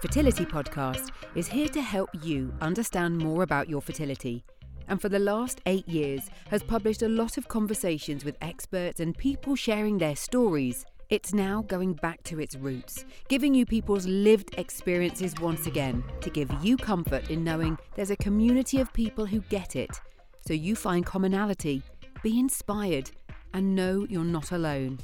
the 0.00 0.08
Fertility 0.08 0.44
Podcast, 0.44 1.10
is 1.34 1.48
here 1.48 1.68
to 1.68 1.80
help 1.80 2.10
you 2.22 2.52
understand 2.60 3.18
more 3.18 3.42
about 3.42 3.68
your 3.68 3.80
fertility. 3.80 4.44
And 4.86 5.00
for 5.00 5.08
the 5.08 5.18
last 5.18 5.60
eight 5.66 5.88
years, 5.88 6.30
has 6.50 6.62
published 6.62 7.02
a 7.02 7.08
lot 7.08 7.36
of 7.36 7.48
conversations 7.48 8.24
with 8.24 8.36
experts 8.40 9.00
and 9.00 9.16
people 9.16 9.56
sharing 9.56 9.98
their 9.98 10.14
stories. 10.14 10.86
It's 11.10 11.34
now 11.34 11.62
going 11.62 11.94
back 11.94 12.22
to 12.24 12.38
its 12.38 12.54
roots, 12.54 13.06
giving 13.28 13.54
you 13.54 13.66
people's 13.66 14.06
lived 14.06 14.54
experiences 14.56 15.34
once 15.40 15.66
again 15.66 16.04
to 16.20 16.30
give 16.30 16.52
you 16.62 16.76
comfort 16.76 17.30
in 17.30 17.42
knowing 17.42 17.76
there's 17.96 18.10
a 18.10 18.16
community 18.16 18.80
of 18.80 18.92
people 18.92 19.26
who 19.26 19.40
get 19.48 19.74
it. 19.74 20.00
So 20.46 20.52
you 20.54 20.76
find 20.76 21.04
commonality, 21.04 21.82
be 22.22 22.38
inspired, 22.38 23.10
and 23.52 23.74
know 23.74 24.06
you're 24.08 24.24
not 24.24 24.52
alone. 24.52 24.98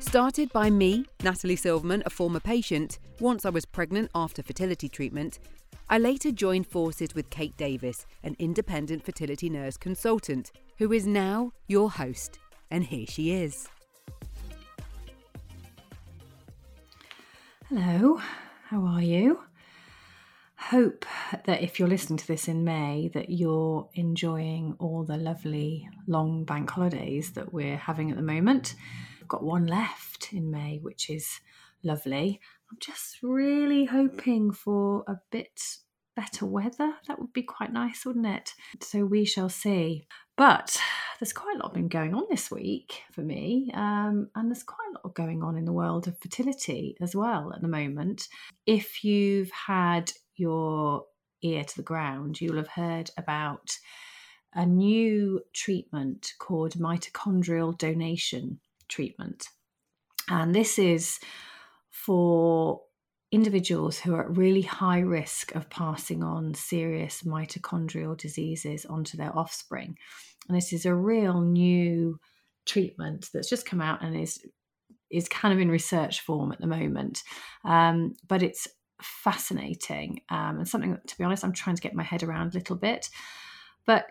Started 0.00 0.52
by 0.52 0.70
me, 0.70 1.04
Natalie 1.22 1.56
Silverman, 1.56 2.02
a 2.06 2.10
former 2.10 2.40
patient, 2.40 2.98
once 3.20 3.44
I 3.44 3.50
was 3.50 3.66
pregnant 3.66 4.10
after 4.14 4.42
fertility 4.42 4.88
treatment, 4.88 5.38
I 5.88 5.98
later 5.98 6.30
joined 6.30 6.66
forces 6.66 7.14
with 7.14 7.30
Kate 7.30 7.56
Davis, 7.56 8.06
an 8.22 8.36
independent 8.38 9.04
fertility 9.04 9.50
nurse 9.50 9.76
consultant, 9.76 10.52
who 10.78 10.92
is 10.92 11.06
now 11.06 11.52
your 11.68 11.90
host. 11.90 12.38
And 12.70 12.84
here 12.84 13.06
she 13.06 13.32
is. 13.32 13.68
Hello, 17.68 18.20
how 18.68 18.84
are 18.86 19.02
you? 19.02 19.40
Hope 20.56 21.04
that 21.44 21.62
if 21.62 21.78
you're 21.78 21.88
listening 21.88 22.16
to 22.16 22.26
this 22.26 22.48
in 22.48 22.64
May 22.64 23.10
that 23.14 23.30
you're 23.30 23.88
enjoying 23.94 24.74
all 24.78 25.04
the 25.04 25.16
lovely 25.16 25.88
long 26.06 26.44
bank 26.44 26.70
holidays 26.70 27.32
that 27.32 27.52
we're 27.52 27.76
having 27.76 28.10
at 28.10 28.16
the 28.16 28.22
moment. 28.22 28.74
I've 29.26 29.30
got 29.30 29.42
one 29.42 29.66
left 29.66 30.32
in 30.32 30.52
May, 30.52 30.78
which 30.80 31.10
is 31.10 31.40
lovely. 31.82 32.40
I'm 32.70 32.78
just 32.78 33.18
really 33.24 33.84
hoping 33.84 34.52
for 34.52 35.02
a 35.08 35.16
bit 35.32 35.60
better 36.14 36.46
weather. 36.46 36.94
That 37.08 37.18
would 37.18 37.32
be 37.32 37.42
quite 37.42 37.72
nice, 37.72 38.06
wouldn't 38.06 38.28
it? 38.28 38.54
So 38.80 39.04
we 39.04 39.24
shall 39.24 39.48
see. 39.48 40.06
But 40.36 40.80
there's 41.18 41.32
quite 41.32 41.56
a 41.56 41.58
lot 41.58 41.74
been 41.74 41.88
going 41.88 42.14
on 42.14 42.26
this 42.30 42.52
week 42.52 43.02
for 43.10 43.22
me, 43.22 43.72
um, 43.74 44.28
and 44.36 44.48
there's 44.48 44.62
quite 44.62 44.90
a 44.94 45.04
lot 45.04 45.16
going 45.16 45.42
on 45.42 45.56
in 45.56 45.64
the 45.64 45.72
world 45.72 46.06
of 46.06 46.16
fertility 46.20 46.96
as 47.00 47.16
well 47.16 47.52
at 47.52 47.62
the 47.62 47.66
moment. 47.66 48.28
If 48.64 49.02
you've 49.02 49.50
had 49.50 50.12
your 50.36 51.02
ear 51.42 51.64
to 51.64 51.76
the 51.76 51.82
ground, 51.82 52.40
you'll 52.40 52.58
have 52.58 52.68
heard 52.68 53.10
about 53.18 53.76
a 54.54 54.64
new 54.64 55.40
treatment 55.52 56.32
called 56.38 56.74
mitochondrial 56.74 57.76
donation 57.76 58.60
treatment. 58.88 59.48
And 60.28 60.54
this 60.54 60.78
is 60.78 61.18
for 61.90 62.80
individuals 63.32 63.98
who 63.98 64.14
are 64.14 64.22
at 64.22 64.36
really 64.36 64.62
high 64.62 65.00
risk 65.00 65.54
of 65.54 65.68
passing 65.68 66.22
on 66.22 66.54
serious 66.54 67.22
mitochondrial 67.22 68.16
diseases 68.16 68.86
onto 68.86 69.16
their 69.16 69.36
offspring. 69.36 69.96
And 70.48 70.56
this 70.56 70.72
is 70.72 70.86
a 70.86 70.94
real 70.94 71.40
new 71.40 72.18
treatment 72.66 73.28
that's 73.32 73.48
just 73.48 73.66
come 73.66 73.80
out 73.80 74.02
and 74.02 74.16
is 74.16 74.40
is 75.08 75.28
kind 75.28 75.54
of 75.54 75.60
in 75.60 75.70
research 75.70 76.20
form 76.22 76.50
at 76.50 76.60
the 76.60 76.66
moment. 76.66 77.22
Um, 77.64 78.14
but 78.26 78.42
it's 78.42 78.66
fascinating 79.00 80.20
um, 80.30 80.58
and 80.58 80.68
something 80.68 80.90
that, 80.90 81.06
to 81.06 81.16
be 81.16 81.22
honest, 81.22 81.44
I'm 81.44 81.52
trying 81.52 81.76
to 81.76 81.82
get 81.82 81.94
my 81.94 82.02
head 82.02 82.24
around 82.24 82.50
a 82.50 82.58
little 82.58 82.74
bit. 82.74 83.08
But 83.86 84.06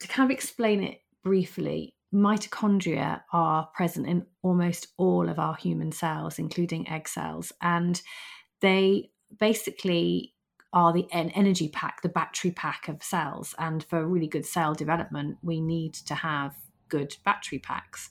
to 0.00 0.06
kind 0.08 0.30
of 0.30 0.34
explain 0.34 0.84
it 0.84 1.00
briefly, 1.24 1.95
mitochondria 2.14 3.22
are 3.32 3.68
present 3.74 4.06
in 4.06 4.26
almost 4.42 4.88
all 4.96 5.28
of 5.28 5.38
our 5.38 5.54
human 5.54 5.92
cells, 5.92 6.38
including 6.38 6.88
egg 6.88 7.08
cells, 7.08 7.52
and 7.60 8.00
they 8.60 9.10
basically 9.38 10.34
are 10.72 10.92
the 10.92 11.06
energy 11.12 11.68
pack, 11.68 12.02
the 12.02 12.08
battery 12.08 12.50
pack 12.50 12.88
of 12.88 13.02
cells. 13.02 13.54
And 13.58 13.82
for 13.84 14.06
really 14.06 14.26
good 14.26 14.44
cell 14.44 14.74
development, 14.74 15.38
we 15.42 15.60
need 15.60 15.94
to 15.94 16.14
have 16.14 16.54
good 16.88 17.16
battery 17.24 17.58
packs. 17.58 18.10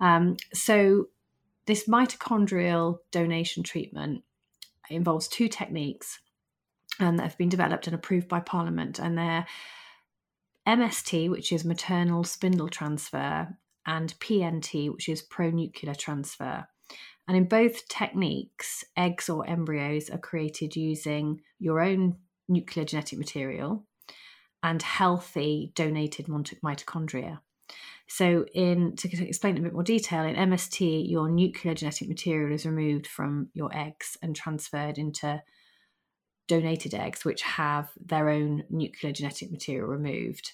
Um, 0.00 0.36
so, 0.54 1.08
this 1.66 1.86
mitochondrial 1.86 2.98
donation 3.12 3.62
treatment 3.62 4.24
involves 4.88 5.28
two 5.28 5.46
techniques 5.46 6.18
and 6.98 7.18
that 7.18 7.24
have 7.24 7.38
been 7.38 7.48
developed 7.48 7.86
and 7.86 7.94
approved 7.94 8.28
by 8.28 8.40
Parliament, 8.40 8.98
and 8.98 9.16
they're 9.16 9.46
MST, 10.66 11.30
which 11.30 11.52
is 11.52 11.64
maternal 11.64 12.24
spindle 12.24 12.68
transfer, 12.68 13.56
and 13.86 14.14
PNT, 14.20 14.92
which 14.92 15.08
is 15.08 15.22
pronuclear 15.22 15.96
transfer. 15.96 16.66
And 17.26 17.36
in 17.36 17.44
both 17.44 17.88
techniques, 17.88 18.84
eggs 18.96 19.28
or 19.28 19.48
embryos 19.48 20.10
are 20.10 20.18
created 20.18 20.76
using 20.76 21.40
your 21.58 21.80
own 21.80 22.16
nuclear 22.48 22.84
genetic 22.84 23.18
material 23.18 23.86
and 24.62 24.82
healthy 24.82 25.72
donated 25.74 26.26
mitochondria. 26.26 27.38
So, 28.08 28.44
in 28.52 28.96
to 28.96 29.24
explain 29.24 29.56
in 29.56 29.62
a 29.62 29.64
bit 29.66 29.72
more 29.72 29.84
detail, 29.84 30.24
in 30.24 30.34
MST, 30.34 31.08
your 31.08 31.28
nuclear 31.28 31.74
genetic 31.74 32.08
material 32.08 32.52
is 32.52 32.66
removed 32.66 33.06
from 33.06 33.50
your 33.54 33.70
eggs 33.72 34.18
and 34.20 34.34
transferred 34.34 34.98
into 34.98 35.40
donated 36.50 36.94
eggs, 36.94 37.24
which 37.24 37.42
have 37.42 37.88
their 38.04 38.28
own 38.28 38.64
nuclear 38.70 39.12
genetic 39.12 39.52
material 39.52 39.86
removed. 39.86 40.50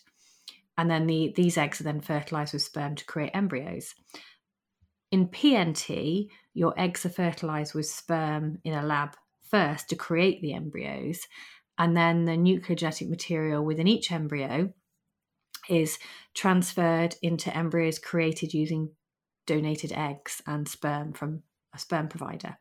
And 0.77 0.91
then 0.91 1.07
the, 1.07 1.33
these 1.35 1.57
eggs 1.57 1.81
are 1.81 1.85
then 1.85 2.03
fertilized 2.03 2.53
with 2.53 2.61
sperm 2.61 2.97
to 2.97 3.05
create 3.07 3.31
embryos. 3.33 3.95
In 5.11 5.29
PNT, 5.29 6.29
your 6.53 6.79
eggs 6.79 7.07
are 7.07 7.11
fertilized 7.11 7.73
with 7.73 7.87
sperm 7.87 8.59
in 8.63 8.75
a 8.75 8.83
lab 8.83 9.17
first 9.51 9.89
to 9.89 9.97
create 9.97 10.43
the 10.43 10.53
embryos. 10.53 11.21
And 11.79 11.97
then 11.97 12.27
the 12.27 12.37
nuclear 12.37 12.77
genetic 12.77 13.09
material 13.09 13.65
within 13.65 13.89
each 13.89 14.13
embryo 14.13 14.75
is 15.71 15.99
transferred 16.35 17.15
into 17.23 17.57
embryos 17.57 17.99
created 17.99 18.53
using 18.53 18.91
donated 19.47 19.93
eggs 19.93 20.43
and 20.47 20.69
sperm 20.69 21.15
from 21.15 21.43
a 21.75 21.79
sperm 21.79 22.09
provider. 22.09 22.59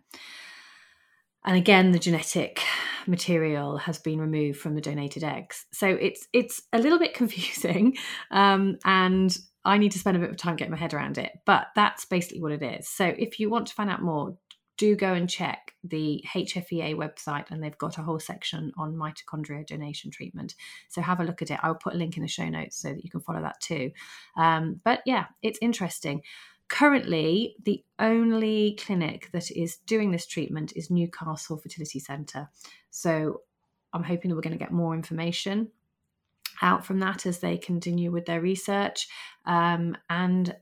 And 1.45 1.56
again, 1.56 1.91
the 1.91 2.00
genetic 2.00 2.61
material 3.07 3.78
has 3.78 4.00
been 4.00 4.19
removed 4.19 4.59
from 4.59 4.73
the 4.73 4.81
donated 4.81 5.23
eggs. 5.23 5.66
So 5.72 5.88
it's 5.88 6.28
it's 6.33 6.61
a 6.73 6.79
little 6.79 7.00
bit 7.00 7.13
confusing, 7.16 7.95
um, 8.31 8.78
and 8.83 9.35
I 9.63 9.78
need 9.78 9.91
to 9.94 10.00
spend 10.00 10.17
a 10.17 10.19
bit 10.19 10.29
of 10.29 10.38
time 10.38 10.56
getting 10.56 10.72
my 10.72 10.78
head 10.78 10.94
around 10.94 11.17
it. 11.17 11.31
But 11.45 11.67
that's 11.75 12.06
basically 12.06 12.41
what 12.41 12.51
it 12.51 12.63
is. 12.63 12.89
So 12.89 13.06
if 13.06 13.39
you 13.39 13.50
want 13.50 13.67
to 13.67 13.73
find 13.73 13.89
out 13.89 14.01
more, 14.01 14.38
do 14.78 14.95
go 14.95 15.13
and 15.13 15.29
check 15.29 15.73
the 15.83 16.23
HFEA 16.33 16.95
website, 16.95 17.50
and 17.50 17.63
they've 17.63 17.77
got 17.77 17.97
a 17.97 18.01
whole 18.01 18.19
section 18.19 18.72
on 18.77 18.95
mitochondria 18.95 19.66
donation 19.66 20.12
treatment. 20.12 20.56
So 20.89 21.01
have 21.01 21.19
a 21.19 21.23
look 21.23 21.41
at 21.41 21.51
it. 21.51 21.59
I'll 21.62 21.75
put 21.75 21.94
a 21.94 21.97
link 21.97 22.17
in 22.17 22.23
the 22.23 22.27
show 22.27 22.50
notes 22.50 22.81
so 22.81 22.89
that 22.89 23.03
you 23.03 23.09
can 23.09 23.22
follow 23.22 23.41
that 23.41 23.59
too. 23.62 23.91
Um, 24.35 24.81
but 24.83 25.01
yeah, 25.06 25.25
it's 25.41 25.59
interesting. 25.62 26.22
Currently, 26.68 27.56
the 27.64 27.84
only 28.00 28.78
clinic 28.80 29.30
that 29.34 29.52
is 29.52 29.78
doing 29.86 30.12
this 30.12 30.26
treatment 30.26 30.74
is 30.76 30.90
Newcastle 30.90 31.58
Fertility 31.58 32.00
Centre. 32.00 32.50
So 32.90 33.42
I'm 33.94 34.03
hoping 34.03 34.30
that 34.30 34.36
we're 34.36 34.42
going 34.42 34.58
to 34.58 34.64
get 34.64 34.72
more 34.72 34.94
information 34.94 35.70
out 36.62 36.86
from 36.86 37.00
that 37.00 37.25
as 37.25 37.40
they 37.40 37.58
continue 37.58 38.12
with 38.12 38.25
their 38.25 38.42
research. 38.42 39.08
Um, 39.46 39.96
and 40.09 40.56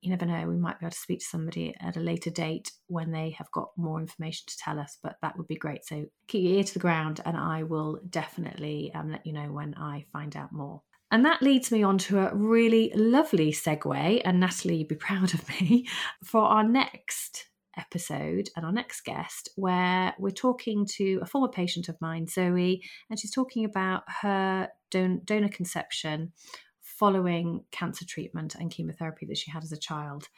you 0.00 0.10
never 0.10 0.24
know, 0.24 0.46
we 0.46 0.56
might 0.56 0.78
be 0.80 0.86
able 0.86 0.92
to 0.92 0.98
speak 0.98 1.18
to 1.18 1.26
somebody 1.26 1.74
at 1.80 1.96
a 1.96 2.00
later 2.00 2.30
date 2.30 2.72
when 2.86 3.10
they 3.10 3.30
have 3.30 3.50
got 3.50 3.70
more 3.76 4.00
information 4.00 4.44
to 4.46 4.56
tell 4.56 4.78
us, 4.78 4.96
but 5.02 5.16
that 5.20 5.36
would 5.36 5.46
be 5.46 5.56
great. 5.56 5.84
So 5.84 6.06
keep 6.26 6.42
your 6.42 6.54
ear 6.54 6.64
to 6.64 6.72
the 6.72 6.78
ground, 6.78 7.20
and 7.24 7.36
I 7.36 7.64
will 7.64 8.00
definitely 8.08 8.92
um, 8.94 9.10
let 9.10 9.26
you 9.26 9.32
know 9.32 9.52
when 9.52 9.74
I 9.74 10.06
find 10.12 10.34
out 10.36 10.52
more. 10.52 10.80
And 11.10 11.24
that 11.24 11.42
leads 11.42 11.72
me 11.72 11.82
on 11.82 11.98
to 11.98 12.20
a 12.20 12.34
really 12.34 12.92
lovely 12.94 13.50
segue, 13.50 14.22
and 14.24 14.38
Natalie, 14.38 14.76
you'd 14.76 14.88
be 14.88 14.94
proud 14.94 15.34
of 15.34 15.48
me, 15.48 15.88
for 16.24 16.42
our 16.42 16.62
next 16.62 17.46
episode 17.76 18.48
and 18.54 18.64
our 18.64 18.72
next 18.72 19.00
guest, 19.04 19.48
where 19.56 20.14
we're 20.18 20.30
talking 20.30 20.86
to 20.86 21.18
a 21.20 21.26
former 21.26 21.48
patient 21.48 21.88
of 21.88 22.00
mine, 22.00 22.28
Zoe, 22.28 22.82
and 23.08 23.18
she's 23.18 23.32
talking 23.32 23.64
about 23.64 24.02
her 24.22 24.68
don- 24.90 25.22
donor 25.24 25.48
conception 25.48 26.32
following 26.80 27.64
cancer 27.72 28.04
treatment 28.04 28.54
and 28.54 28.70
chemotherapy 28.70 29.26
that 29.26 29.38
she 29.38 29.50
had 29.50 29.64
as 29.64 29.72
a 29.72 29.78
child. 29.78 30.28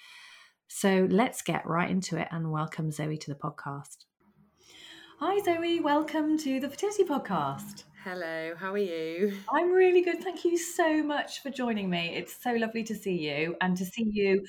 So 0.68 1.06
let's 1.10 1.42
get 1.42 1.66
right 1.66 1.90
into 1.90 2.16
it 2.16 2.28
and 2.30 2.50
welcome 2.50 2.90
Zoe 2.90 3.18
to 3.18 3.30
the 3.30 3.38
podcast. 3.38 4.06
Hi, 5.18 5.38
Zoe. 5.44 5.80
Welcome 5.80 6.38
to 6.38 6.60
the 6.60 6.68
Fertility 6.70 7.04
Podcast. 7.04 7.84
Hello, 8.04 8.54
how 8.56 8.72
are 8.72 8.78
you? 8.78 9.32
I'm 9.54 9.70
really 9.70 10.02
good. 10.02 10.24
Thank 10.24 10.44
you 10.44 10.58
so 10.58 11.04
much 11.04 11.40
for 11.40 11.50
joining 11.50 11.88
me. 11.88 12.12
It's 12.16 12.34
so 12.42 12.50
lovely 12.54 12.82
to 12.82 12.96
see 12.96 13.16
you 13.16 13.54
and 13.60 13.76
to 13.76 13.84
see 13.84 14.08
you 14.10 14.44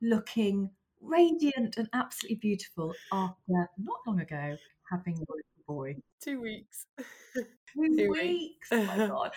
looking 0.00 0.70
radiant 1.02 1.76
and 1.76 1.90
absolutely 1.92 2.36
beautiful 2.36 2.94
after 3.12 3.68
not 3.76 3.98
long 4.06 4.20
ago 4.20 4.56
having 4.90 5.16
a 5.16 5.18
little 5.18 5.42
boy. 5.68 5.96
Two 6.24 6.40
weeks. 6.40 6.86
Two, 7.34 7.44
Two 7.76 8.10
weeks. 8.12 8.22
weeks. 8.22 8.68
Oh 8.72 8.82
my 8.84 8.96
god. 8.96 9.32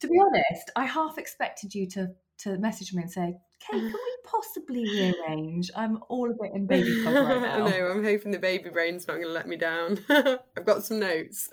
to 0.00 0.08
be 0.08 0.18
honest, 0.18 0.70
I 0.74 0.86
half 0.86 1.18
expected 1.18 1.74
you 1.74 1.86
to 1.90 2.08
to 2.38 2.56
message 2.56 2.94
me 2.94 3.02
and 3.02 3.12
say, 3.12 3.36
Kate, 3.58 3.72
can 3.78 3.92
we 3.92 4.16
possibly 4.24 4.86
rearrange? 4.86 5.70
I'm 5.76 5.98
all 6.08 6.30
a 6.30 6.34
bit 6.42 6.52
in 6.54 6.66
baby 6.66 7.04
fog 7.04 7.14
right 7.14 7.42
now. 7.42 7.66
I 7.66 7.70
know, 7.70 7.88
I'm 7.88 8.02
hoping 8.02 8.30
the 8.30 8.38
baby 8.38 8.70
brain's 8.70 9.06
not 9.06 9.16
going 9.16 9.26
to 9.26 9.32
let 9.32 9.46
me 9.46 9.56
down. 9.56 9.98
I've 10.08 10.64
got 10.64 10.82
some 10.82 11.00
notes. 11.00 11.50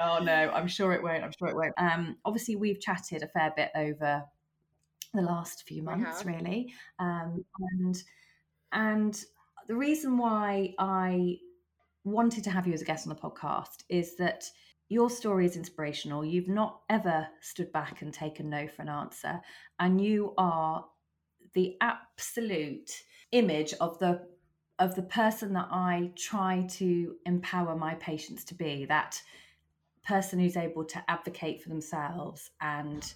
Oh 0.00 0.18
no, 0.22 0.50
I'm 0.50 0.68
sure 0.68 0.92
it 0.92 1.02
won't. 1.02 1.22
I'm 1.22 1.32
sure 1.38 1.48
it 1.48 1.56
won't. 1.56 1.74
Um, 1.78 2.16
obviously, 2.24 2.56
we've 2.56 2.80
chatted 2.80 3.22
a 3.22 3.28
fair 3.28 3.52
bit 3.56 3.70
over 3.74 4.24
the 5.14 5.22
last 5.22 5.66
few 5.66 5.82
months, 5.82 6.24
really, 6.24 6.72
um, 6.98 7.44
and 7.72 8.02
and 8.72 9.24
the 9.68 9.74
reason 9.74 10.18
why 10.18 10.74
I 10.78 11.38
wanted 12.04 12.44
to 12.44 12.50
have 12.50 12.66
you 12.66 12.72
as 12.72 12.82
a 12.82 12.84
guest 12.84 13.06
on 13.06 13.14
the 13.14 13.20
podcast 13.20 13.84
is 13.88 14.16
that 14.16 14.44
your 14.88 15.10
story 15.10 15.46
is 15.46 15.56
inspirational. 15.56 16.24
You've 16.24 16.48
not 16.48 16.80
ever 16.88 17.28
stood 17.40 17.72
back 17.72 18.02
and 18.02 18.12
taken 18.12 18.50
no 18.50 18.66
for 18.66 18.82
an 18.82 18.88
answer, 18.88 19.40
and 19.78 20.00
you 20.00 20.34
are 20.38 20.84
the 21.54 21.76
absolute 21.80 22.90
image 23.32 23.74
of 23.80 23.98
the 23.98 24.26
of 24.78 24.94
the 24.94 25.02
person 25.02 25.52
that 25.52 25.68
I 25.70 26.10
try 26.16 26.66
to 26.70 27.14
empower 27.26 27.76
my 27.76 27.94
patients 27.94 28.44
to 28.44 28.54
be. 28.54 28.86
That 28.86 29.20
person 30.06 30.38
who's 30.38 30.56
able 30.56 30.84
to 30.84 31.04
advocate 31.08 31.62
for 31.62 31.68
themselves 31.68 32.50
and 32.60 33.14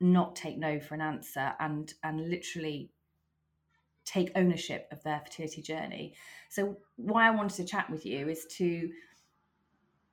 not 0.00 0.34
take 0.34 0.58
no 0.58 0.80
for 0.80 0.94
an 0.94 1.00
answer 1.00 1.54
and 1.60 1.94
and 2.02 2.28
literally 2.28 2.90
take 4.04 4.32
ownership 4.34 4.88
of 4.90 5.02
their 5.04 5.20
fertility 5.20 5.62
journey. 5.62 6.14
So 6.50 6.76
why 6.96 7.28
I 7.28 7.30
wanted 7.30 7.56
to 7.56 7.64
chat 7.64 7.88
with 7.88 8.04
you 8.04 8.28
is 8.28 8.46
to 8.56 8.90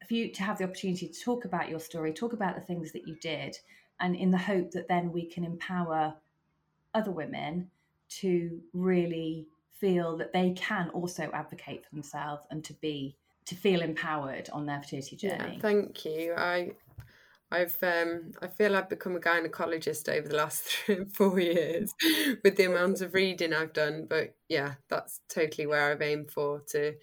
for 0.08 0.14
you 0.14 0.32
to 0.32 0.44
have 0.44 0.58
the 0.58 0.64
opportunity 0.64 1.08
to 1.08 1.20
talk 1.22 1.46
about 1.46 1.70
your 1.70 1.80
story, 1.80 2.14
talk 2.14 2.34
about 2.34 2.56
the 2.56 2.62
things 2.62 2.92
that 2.94 3.08
you 3.08 3.16
did, 3.22 3.58
and 4.00 4.16
in 4.16 4.32
the 4.32 4.38
hope 4.38 4.72
that 4.72 4.88
then 4.88 5.12
we 5.12 5.26
can 5.26 5.44
empower 5.44 6.16
other 6.94 7.12
women 7.12 7.70
to 8.10 8.60
really 8.74 9.48
feel 9.80 10.18
that 10.18 10.34
they 10.34 10.52
can 10.52 10.90
also 10.90 11.30
advocate 11.34 11.84
for 11.84 11.96
themselves 11.96 12.44
and 12.50 12.64
to 12.66 12.74
be 12.76 13.16
to 13.50 13.56
feel 13.56 13.82
empowered 13.82 14.50
on 14.52 14.66
their 14.66 14.82
fertility 14.82 15.16
journey. 15.16 15.54
Yeah, 15.56 15.60
thank 15.60 16.06
you. 16.06 16.34
I 16.38 16.72
I've 17.52 17.78
um 17.82 18.32
I 18.42 18.48
feel 18.48 18.76
I've 18.76 18.90
become 18.90 19.16
a 19.16 19.20
gynecologist 19.20 20.08
over 20.08 20.28
the 20.28 20.36
last 20.36 20.64
three, 20.86 21.06
four 21.06 21.40
years 21.40 21.92
with 22.44 22.58
the 22.58 22.66
amount 22.66 23.02
of 23.02 23.14
reading 23.16 23.54
I've 23.54 23.74
done. 23.74 24.06
But 24.08 24.36
yeah, 24.48 24.76
that's 24.88 25.22
totally 25.30 25.66
where 25.66 25.92
I've 25.92 26.02
aimed 26.02 26.32
for 26.32 26.62
to 26.70 26.94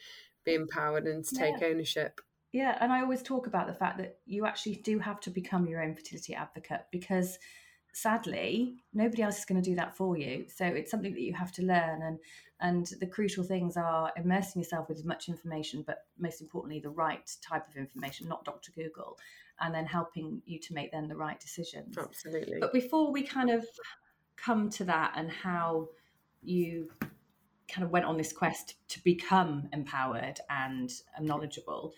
be 0.44 0.54
empowered 0.54 1.06
and 1.06 1.24
to 1.24 1.34
take 1.34 1.60
yeah. 1.60 1.66
ownership. 1.66 2.20
Yeah, 2.52 2.78
and 2.80 2.92
I 2.92 3.02
always 3.02 3.22
talk 3.22 3.48
about 3.48 3.66
the 3.66 3.74
fact 3.74 3.98
that 3.98 4.18
you 4.24 4.46
actually 4.46 4.76
do 4.76 4.98
have 5.00 5.20
to 5.20 5.30
become 5.30 5.66
your 5.66 5.82
own 5.82 5.94
fertility 5.94 6.34
advocate 6.34 6.82
because 6.92 7.38
sadly 7.92 8.76
nobody 8.92 9.22
else 9.22 9.38
is 9.38 9.46
going 9.46 9.60
to 9.60 9.70
do 9.70 9.74
that 9.74 9.96
for 9.96 10.18
you 10.18 10.44
so 10.54 10.66
it's 10.66 10.90
something 10.90 11.14
that 11.14 11.22
you 11.22 11.32
have 11.32 11.50
to 11.50 11.62
learn 11.62 12.02
and 12.02 12.18
and 12.60 12.92
the 13.00 13.06
crucial 13.06 13.44
things 13.44 13.76
are 13.76 14.12
immersing 14.16 14.62
yourself 14.62 14.88
with 14.88 14.98
as 14.98 15.04
much 15.04 15.28
information 15.28 15.82
but 15.86 16.06
most 16.18 16.40
importantly 16.40 16.80
the 16.80 16.88
right 16.88 17.30
type 17.42 17.68
of 17.68 17.76
information 17.76 18.28
not 18.28 18.44
dr 18.44 18.70
google 18.72 19.18
and 19.60 19.74
then 19.74 19.86
helping 19.86 20.42
you 20.44 20.58
to 20.58 20.74
make 20.74 20.92
then 20.92 21.08
the 21.08 21.16
right 21.16 21.40
decisions. 21.40 21.96
Absolutely. 21.96 22.58
But 22.60 22.72
before 22.72 23.10
we 23.10 23.22
kind 23.22 23.50
of 23.50 23.64
come 24.36 24.68
to 24.70 24.84
that 24.84 25.14
and 25.16 25.30
how 25.30 25.88
you 26.42 26.90
kind 27.68 27.84
of 27.84 27.90
went 27.90 28.04
on 28.04 28.16
this 28.16 28.32
quest 28.32 28.74
to 28.88 29.02
become 29.02 29.68
empowered 29.72 30.38
and 30.50 30.90
knowledgeable 31.20 31.92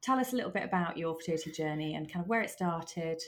tell 0.00 0.18
us 0.18 0.32
a 0.32 0.36
little 0.36 0.50
bit 0.50 0.64
about 0.64 0.96
your 0.96 1.14
fertility 1.14 1.50
journey 1.52 1.94
and 1.94 2.10
kind 2.10 2.24
of 2.24 2.28
where 2.28 2.40
it 2.40 2.50
started 2.50 3.20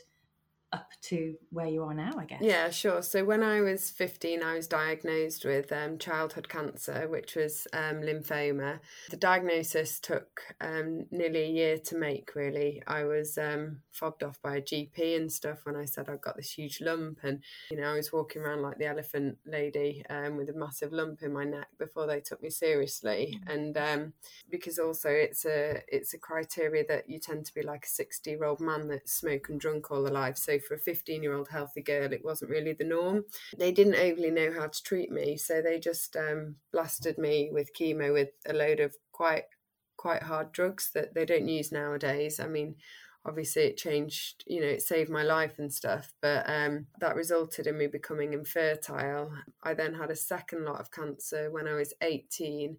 up 0.75 0.91
to 1.03 1.35
where 1.51 1.69
you 1.69 1.83
are 1.85 1.95
now, 1.95 2.11
I 2.19 2.25
guess. 2.25 2.41
Yeah, 2.43 2.71
sure. 2.71 3.03
So 3.03 3.25
when 3.25 3.43
I 3.43 3.61
was 3.61 3.91
15, 3.91 4.43
I 4.43 4.57
was 4.57 4.67
diagnosed 4.67 5.45
with 5.45 5.73
um, 5.73 5.99
childhood 5.99 6.49
cancer, 6.49 7.07
which 7.09 7.37
was 7.37 7.67
um, 7.73 8.03
lymphoma. 8.03 8.81
The 9.11 9.17
diagnosis 9.17 10.01
took 10.01 10.41
um, 10.61 11.07
nearly 11.11 11.45
a 11.45 11.51
year 11.51 11.79
to 11.79 11.97
make, 11.97 12.35
really. 12.35 12.83
I 12.87 13.05
was 13.05 13.39
um, 13.39 13.83
fobbed 13.95 14.23
off 14.23 14.41
by 14.43 14.57
a 14.57 14.63
GP 14.63 15.17
and 15.17 15.33
stuff 15.33 15.65
when 15.65 15.77
I 15.77 15.85
said 15.85 16.09
I've 16.09 16.21
got 16.21 16.37
this 16.37 16.53
huge 16.53 16.81
lump. 16.81 17.21
And, 17.23 17.43
you 17.71 17.77
know, 17.77 17.93
I 17.93 17.97
was 17.97 18.13
walking 18.13 18.43
around 18.43 18.63
like 18.63 18.79
the 18.79 18.87
elephant 18.87 19.39
lady 19.47 20.05
um, 20.11 20.37
with 20.37 20.51
a 20.51 20.55
massive 20.55 20.93
lump 20.93 21.23
in 21.23 21.33
my 21.33 21.45
neck 21.45 21.69
before 21.79 22.07
they 22.07 22.21
took 22.21 22.43
me 22.43 22.51
seriously. 22.51 23.39
Mm-hmm. 23.41 23.51
And 23.51 23.77
um, 23.77 24.13
because 24.51 24.79
also 24.79 25.09
it's 25.09 25.45
a, 25.45 25.83
it's 25.89 26.15
a 26.15 26.19
criteria 26.19 26.85
that 26.89 27.09
you 27.09 27.19
tend 27.19 27.47
to 27.47 27.55
be 27.55 27.63
like 27.63 27.85
a 27.85 27.89
60 27.89 28.31
year 28.31 28.45
old 28.45 28.61
man 28.61 28.89
that's 28.89 29.13
smoked 29.13 29.51
and 29.51 29.61
drunk 29.61 29.91
all 29.91 30.03
their 30.03 30.13
life. 30.13 30.37
So 30.37 30.59
for 30.59 30.75
a 30.75 30.79
15 30.79 31.23
year 31.23 31.35
old 31.35 31.49
healthy 31.49 31.83
girl, 31.83 32.13
it 32.13 32.25
wasn't 32.25 32.51
really 32.51 32.73
the 32.73 32.85
norm. 32.85 33.25
They 33.57 33.73
didn't 33.73 33.97
overly 33.97 34.31
know 34.31 34.53
how 34.53 34.67
to 34.67 34.83
treat 34.83 35.11
me, 35.11 35.37
so 35.37 35.63
they 35.63 35.79
just 35.79 36.17
um, 36.17 36.57
blasted 36.73 37.19
me 37.19 37.51
with 37.53 37.75
chemo 37.75 38.13
with 38.13 38.31
a 38.47 38.53
load 38.53 38.81
of 38.81 38.95
quite 39.13 39.45
quite 39.97 40.23
hard 40.23 40.53
drugs 40.53 40.91
that 40.93 41.15
they 41.15 41.25
don't 41.25 41.49
use 41.49 41.73
nowadays. 41.73 42.39
I 42.39 42.47
mean, 42.47 42.77
obviously 43.27 43.63
it 43.63 43.77
changed 43.77 44.45
you 44.47 44.61
know 44.61 44.67
it 44.67 44.83
saved 44.83 45.11
my 45.11 45.23
life 45.23 45.59
and 45.59 45.73
stuff 45.73 46.13
but 46.21 46.49
um, 46.49 46.87
that 47.01 47.17
resulted 47.17 47.67
in 47.67 47.79
me 47.79 47.87
becoming 47.87 48.33
infertile 48.33 49.33
i 49.63 49.73
then 49.73 49.95
had 49.95 50.11
a 50.11 50.17
second 50.17 50.65
lot 50.65 50.81
of 50.81 50.91
cancer 50.91 51.51
when 51.51 51.67
i 51.67 51.75
was 51.75 51.95
18 52.03 52.77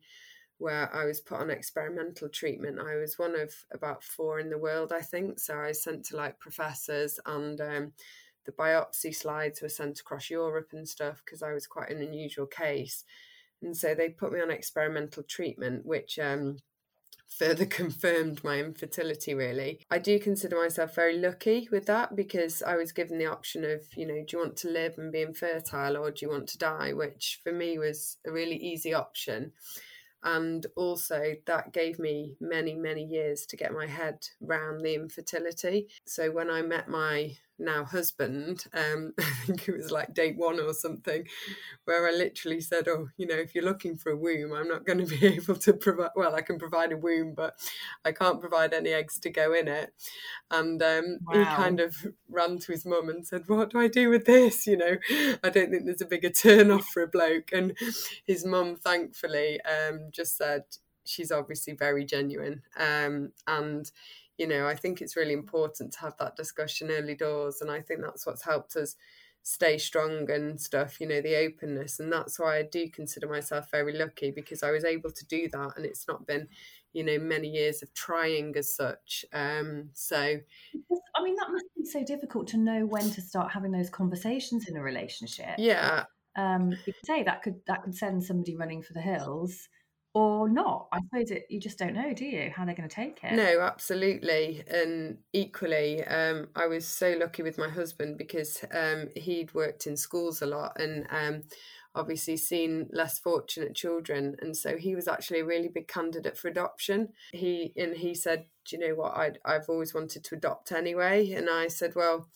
where 0.58 0.94
I 0.96 1.06
was 1.06 1.20
put 1.20 1.40
on 1.40 1.50
experimental 1.50 2.30
treatment. 2.30 2.80
I 2.80 2.96
was 2.96 3.20
one 3.20 3.36
of 3.38 3.54
about 3.74 4.04
four 4.04 4.40
in 4.40 4.50
the 4.50 4.58
world, 4.58 4.94
I 4.94 5.02
think. 5.02 5.40
So 5.40 5.56
I 5.56 5.68
was 5.68 5.84
sent 5.84 6.06
to 6.06 6.18
like 6.18 6.40
professors, 6.40 7.20
and 7.26 7.60
um, 7.60 7.92
the 8.46 8.52
biopsy 8.54 9.14
slides 9.14 9.62
were 9.62 9.70
sent 9.70 10.00
across 10.00 10.30
Europe 10.30 10.70
and 10.72 10.88
stuff 10.88 11.22
because 11.26 11.44
I 11.44 11.52
was 11.54 11.68
quite 11.68 11.90
an 11.90 12.02
unusual 12.02 12.46
case. 12.46 13.04
And 13.62 13.76
so 13.76 13.96
they 13.96 14.10
put 14.10 14.32
me 14.32 14.42
on 14.42 14.52
experimental 14.52 15.24
treatment, 15.24 15.86
which 15.86 16.20
um, 16.20 16.58
further 17.30 17.66
confirmed 17.82 18.44
my 18.44 18.60
infertility, 18.60 19.34
really. 19.34 19.80
I 19.90 20.00
do 20.00 20.20
consider 20.20 20.58
myself 20.58 20.96
very 20.96 21.18
lucky 21.18 21.68
with 21.72 21.86
that 21.88 22.16
because 22.16 22.62
I 22.64 22.76
was 22.76 22.92
given 22.92 23.18
the 23.18 23.26
option 23.26 23.64
of, 23.64 23.82
you 23.96 24.08
know, 24.08 24.24
do 24.26 24.38
you 24.38 24.40
want 24.40 24.58
to 24.58 24.70
live 24.70 24.98
and 24.98 25.12
be 25.12 25.22
infertile 25.22 25.98
or 25.98 26.12
do 26.12 26.26
you 26.26 26.32
want 26.32 26.48
to 26.50 26.58
die? 26.58 26.94
Which 26.94 27.40
for 27.44 27.52
me 27.52 27.78
was 27.78 28.18
a 28.26 28.32
really 28.32 28.58
easy 28.58 28.94
option 28.94 29.54
and 30.26 30.66
also 30.76 31.36
that 31.46 31.72
gave 31.72 32.00
me 32.00 32.36
many 32.42 32.74
many 32.74 33.04
years 33.04 33.46
to 33.46 33.56
get 33.56 33.72
my 33.72 33.86
head 33.86 34.28
round 34.42 34.84
the 34.84 34.96
infertility 34.96 35.88
so 36.06 36.32
when 36.32 36.50
i 36.50 36.62
met 36.62 36.90
my 36.90 37.32
now 37.58 37.84
husband 37.84 38.66
um 38.74 39.14
i 39.20 39.24
think 39.46 39.68
it 39.68 39.76
was 39.76 39.92
like 39.92 40.14
date 40.14 40.38
one 40.38 40.60
or 40.60 40.74
something 40.74 41.26
where 41.86 42.08
i 42.08 42.12
literally 42.12 42.60
said 42.60 42.88
oh 42.88 43.08
you 43.18 43.26
know 43.26 43.36
if 43.36 43.56
you're 43.56 43.64
looking 43.64 43.96
for 43.96 44.12
a 44.12 44.18
womb 44.18 44.54
i'm 44.54 44.68
not 44.68 44.86
going 44.86 45.00
to 45.06 45.06
be 45.06 45.26
able 45.26 45.56
to 45.56 45.74
provide 45.74 46.12
well 46.16 46.36
i 46.36 46.42
can 46.42 46.58
provide 46.60 46.92
a 46.92 46.98
womb 46.98 47.34
but 47.34 47.56
i 48.04 48.12
can't 48.12 48.42
provide 48.42 48.74
any 48.74 48.92
eggs 48.92 49.20
to 49.20 49.30
go 49.30 49.54
in 49.54 49.68
it. 49.68 49.94
And 50.52 50.82
um 50.82 51.20
wow. 51.26 51.34
he 51.34 51.46
kind 51.46 51.80
of 51.80 51.96
ran 52.30 52.60
to 52.60 52.72
his 52.72 52.86
mum 52.86 53.10
and 53.10 53.26
said 53.26 53.44
what 53.48 53.70
do 53.70 53.80
i 53.80 53.88
do 53.88 54.10
with 54.10 54.26
this? 54.26 54.68
You 54.68 54.78
know 54.78 54.98
i 55.44 55.50
don't 55.50 55.72
think 55.72 55.86
there's 55.86 56.02
a 56.02 56.06
bigger 56.06 56.30
turn 56.30 56.72
off 56.72 56.88
for 56.88 57.04
a 57.04 57.08
bloke. 57.08 57.52
And 57.52 57.78
his 58.26 58.46
mum 58.46 58.76
thankfully 58.76 59.60
um 59.62 60.10
just 60.12 60.38
said 60.38 60.64
she's 61.06 61.32
obviously 61.32 61.74
very 61.74 62.04
genuine 62.04 62.64
um 62.78 63.32
and 63.48 63.92
you 64.38 64.48
know, 64.48 64.68
I 64.68 64.76
think 64.76 65.02
it's 65.02 65.16
really 65.16 65.34
important 65.34 65.94
to 65.94 66.00
have 66.00 66.18
that 66.18 66.36
discussion 66.36 66.92
early 66.92 67.16
doors. 67.16 67.62
And 67.62 67.72
I 67.72 67.82
think 67.82 68.02
that's 68.02 68.26
what's 68.26 68.44
helped 68.44 68.76
us 68.76 68.96
stay 69.44 69.78
strong 69.78 70.30
and 70.32 70.60
stuff, 70.60 71.00
you 71.00 71.08
know, 71.08 71.22
the 71.22 71.36
openness. 71.36 72.00
And 72.00 72.12
that's 72.12 72.40
why 72.40 72.58
I 72.58 72.64
do 72.64 72.90
consider 72.90 73.28
myself 73.28 73.70
very 73.72 73.94
lucky 73.94 74.32
because 74.32 74.64
I 74.64 74.72
was 74.72 74.84
able 74.84 75.12
to 75.12 75.26
do 75.26 75.48
that. 75.50 75.74
And 75.78 75.86
it's 75.86 76.08
not 76.08 76.26
been, 76.26 76.48
you 76.94 77.04
know, 77.04 77.20
many 77.20 77.48
years 77.48 77.84
of 77.84 77.94
trying 77.94 78.56
as 78.58 78.76
such. 78.76 79.24
Um, 79.32 79.90
so, 79.94 80.18
I 80.18 81.24
mean, 81.24 81.36
that 81.36 81.52
must 81.52 81.66
be 81.78 81.86
so 81.86 82.04
difficult 82.04 82.48
to 82.48 82.58
know 82.58 82.86
when 82.86 83.10
to 83.12 83.22
start 83.22 83.52
having 83.52 83.72
those 83.72 83.90
conversations 83.90 84.68
in 84.68 84.78
a 84.78 84.82
relationship. 84.82 85.56
Yeah. 85.58 86.06
Um, 86.36 86.72
you 86.86 86.94
could 86.94 87.06
say 87.06 87.24
that 87.24 87.44
could 87.44 87.62
that 87.68 87.84
could 87.84 87.96
send 87.96 88.22
somebody 88.22 88.58
running 88.58 88.82
for 88.82 88.92
the 88.92 89.02
hills 89.02 89.70
or 90.16 90.48
not. 90.48 90.88
I 90.94 91.00
suppose 91.02 91.30
it, 91.30 91.46
you 91.50 91.60
just 91.60 91.78
don't 91.78 91.94
know, 91.94 92.14
do 92.14 92.26
you, 92.26 92.50
how 92.56 92.64
they're 92.64 92.74
going 92.74 92.88
to 92.88 92.96
take 92.96 93.20
it? 93.22 93.34
No, 93.34 93.60
absolutely. 93.60 94.64
And 94.66 95.18
equally, 95.34 96.06
um, 96.06 96.48
I 96.56 96.68
was 96.68 96.88
so 96.88 97.18
lucky 97.20 97.44
with 97.44 97.58
my 97.58 97.68
husband 97.68 98.18
because 98.18 98.64
um, 98.74 99.10
he'd 99.14 99.54
worked 99.54 99.88
in 99.88 99.98
schools 99.98 100.42
a 100.42 100.46
lot 100.46 100.80
and 100.80 101.06
um, 101.10 101.44
obviously 101.96 102.38
seen 102.38 102.88
less 102.94 103.20
fortunate 103.20 103.76
children. 103.76 104.38
And 104.42 104.56
so 104.56 104.78
he 104.78 104.96
was 104.96 105.10
actually 105.10 105.42
a 105.42 105.46
really 105.46 105.68
big 105.68 105.90
candidate 105.90 106.38
for 106.38 106.48
adoption. 106.48 107.10
He 107.34 107.74
and 107.76 107.94
he 107.94 108.16
said, 108.16 108.46
Do 108.64 108.78
you 108.78 108.88
know 108.88 108.96
what? 108.96 109.18
i 109.18 109.32
I've 109.44 109.68
always 109.68 109.94
wanted 109.94 110.24
to 110.24 110.36
adopt 110.36 110.72
anyway. 110.72 111.34
And 111.34 111.50
I 111.50 111.68
said, 111.68 111.94
Well, 111.94 112.30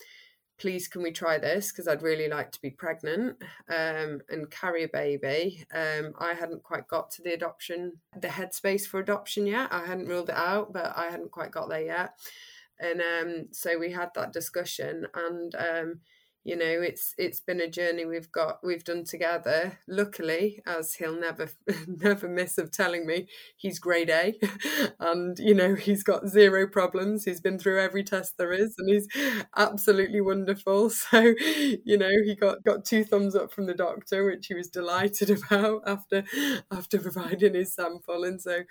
please 0.59 0.87
can 0.87 1.01
we 1.01 1.11
try 1.11 1.37
this? 1.37 1.71
Because 1.71 1.87
i'd 1.87 2.01
really 2.01 2.27
like 2.27 2.51
to 2.51 2.61
be 2.61 2.69
pregnant 2.69 3.37
um, 3.69 4.21
and 4.29 4.51
carry 4.51 4.83
a 4.83 4.89
baby. 4.89 5.65
Um, 5.73 6.13
i 6.19 6.33
hadn't 6.33 6.63
quite 6.63 6.87
got 6.87 7.11
to 7.11 7.21
the 7.23 7.33
adoption 7.33 7.93
the 8.19 8.27
headspace 8.27 8.85
for 8.85 8.99
adoption 8.99 9.47
yet. 9.47 9.69
I 9.71 9.85
hadn't 9.85 10.07
ruled 10.07 10.29
it 10.29 10.35
out 10.35 10.73
but 10.73 10.93
i 10.95 11.09
hadn't 11.09 11.31
quite 11.31 11.51
got 11.51 11.69
there 11.69 11.83
yet. 11.83 12.11
And 12.79 13.01
um, 13.01 13.47
so 13.51 13.77
we 13.77 13.91
had 13.91 14.09
that 14.15 14.31
discussion 14.31 15.05
and 15.13 15.55
um, 15.55 15.99
you 16.49 16.55
know 16.55 16.81
it's 16.81 17.13
it's 17.19 17.39
been 17.39 17.61
a 17.61 17.69
journey 17.69 18.05
we've 18.05 18.31
got 18.31 18.57
we've 18.63 18.83
done 18.83 19.03
together. 19.03 19.77
Luckily 19.87 20.63
as 20.65 20.95
he'll 20.95 21.19
never 21.19 21.49
never 21.87 22.27
miss 22.27 22.57
of 22.57 22.71
telling 22.71 23.05
me 23.05 23.27
he's 23.55 23.77
grade 23.77 24.09
a 24.09 24.33
and 24.99 25.37
you 25.37 25.53
know 25.53 25.75
he's 25.75 26.01
got 26.01 26.27
zero 26.27 26.65
problems. 26.67 27.25
He's 27.25 27.39
been 27.39 27.59
through 27.59 27.79
every 27.79 28.03
test 28.03 28.39
there 28.39 28.51
is 28.51 28.73
and 28.79 28.89
he's 28.89 29.07
absolutely 29.55 30.21
wonderful. 30.21 30.89
So 31.09 31.33
you 31.39 31.97
know 31.97 32.09
he 32.25 32.35
got 32.35 32.63
got 32.63 32.83
two 32.83 33.03
thumbs 33.03 33.35
up 33.35 33.53
from 33.53 33.67
the 33.67 33.73
doctor 33.75 34.25
which 34.25 34.47
he 34.47 34.55
was 34.55 34.69
delighted 34.69 35.29
about 35.29 35.83
after 35.85 36.23
after 36.71 36.97
providing 36.99 37.53
his 37.53 37.75
sample. 37.75 38.23
And 38.23 38.41
so 38.41 38.61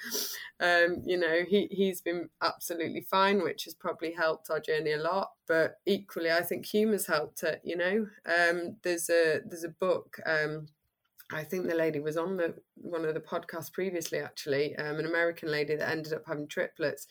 um 0.58 1.02
you 1.04 1.16
know 1.16 1.44
he 1.46 1.68
he's 1.70 2.00
been 2.00 2.28
absolutely 2.42 3.06
fine 3.08 3.44
which 3.44 3.64
has 3.64 3.74
probably 3.74 4.12
helped 4.14 4.50
our 4.50 4.58
journey 4.58 4.92
a 4.92 4.98
lot 4.98 5.30
but 5.48 5.76
equally 5.86 6.30
i 6.30 6.42
think 6.42 6.66
humour's 6.66 7.06
helped 7.06 7.42
it 7.42 7.60
you 7.64 7.76
know? 7.76 8.06
Um, 8.26 8.76
there's 8.82 9.08
a 9.08 9.40
there's 9.44 9.64
a 9.64 9.68
book 9.68 10.18
um, 10.26 10.68
I 11.32 11.44
think 11.44 11.66
the 11.66 11.74
lady 11.74 12.00
was 12.00 12.16
on 12.16 12.36
the 12.36 12.54
one 12.76 13.04
of 13.04 13.14
the 13.14 13.20
podcasts 13.20 13.72
previously 13.72 14.18
actually 14.18 14.76
um, 14.76 14.98
an 14.98 15.06
American 15.06 15.50
lady 15.50 15.76
that 15.76 15.88
ended 15.88 16.12
up 16.12 16.22
having 16.26 16.48
triplets 16.48 17.06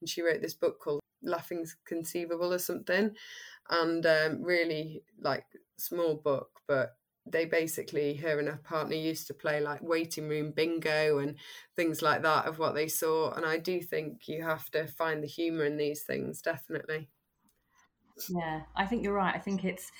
and 0.00 0.08
she 0.08 0.22
wrote 0.22 0.42
this 0.42 0.54
book 0.54 0.80
called 0.80 1.00
Laughing's 1.22 1.76
Conceivable 1.86 2.52
or 2.52 2.58
something 2.58 3.12
and 3.68 4.06
um, 4.06 4.42
really 4.42 5.02
like 5.20 5.44
small 5.78 6.16
book 6.16 6.50
but 6.66 6.96
they 7.26 7.44
basically 7.44 8.14
her 8.14 8.38
and 8.38 8.48
her 8.48 8.60
partner 8.64 8.96
used 8.96 9.26
to 9.26 9.34
play 9.34 9.60
like 9.60 9.82
waiting 9.82 10.28
room 10.28 10.50
bingo 10.50 11.18
and 11.18 11.36
things 11.76 12.02
like 12.02 12.22
that 12.22 12.46
of 12.46 12.58
what 12.58 12.74
they 12.74 12.88
saw 12.88 13.30
and 13.32 13.44
I 13.44 13.58
do 13.58 13.80
think 13.80 14.26
you 14.26 14.42
have 14.42 14.70
to 14.70 14.86
find 14.86 15.22
the 15.22 15.28
humor 15.28 15.64
in 15.64 15.76
these 15.76 16.02
things 16.02 16.42
definitely 16.42 17.08
yeah, 18.28 18.62
I 18.76 18.86
think 18.86 19.02
you're 19.02 19.14
right. 19.14 19.34
I 19.34 19.38
think 19.38 19.64
it's 19.64 19.90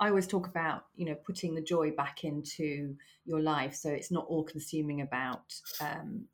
I 0.00 0.08
always 0.08 0.26
talk 0.26 0.46
about 0.46 0.86
you 0.96 1.06
know 1.06 1.14
putting 1.14 1.54
the 1.54 1.62
joy 1.62 1.90
back 1.92 2.24
into 2.24 2.96
your 3.24 3.40
life, 3.40 3.74
so 3.74 3.90
it's 3.90 4.10
not 4.10 4.26
all 4.28 4.44
consuming 4.44 5.00
about 5.00 5.54
um, 5.80 6.26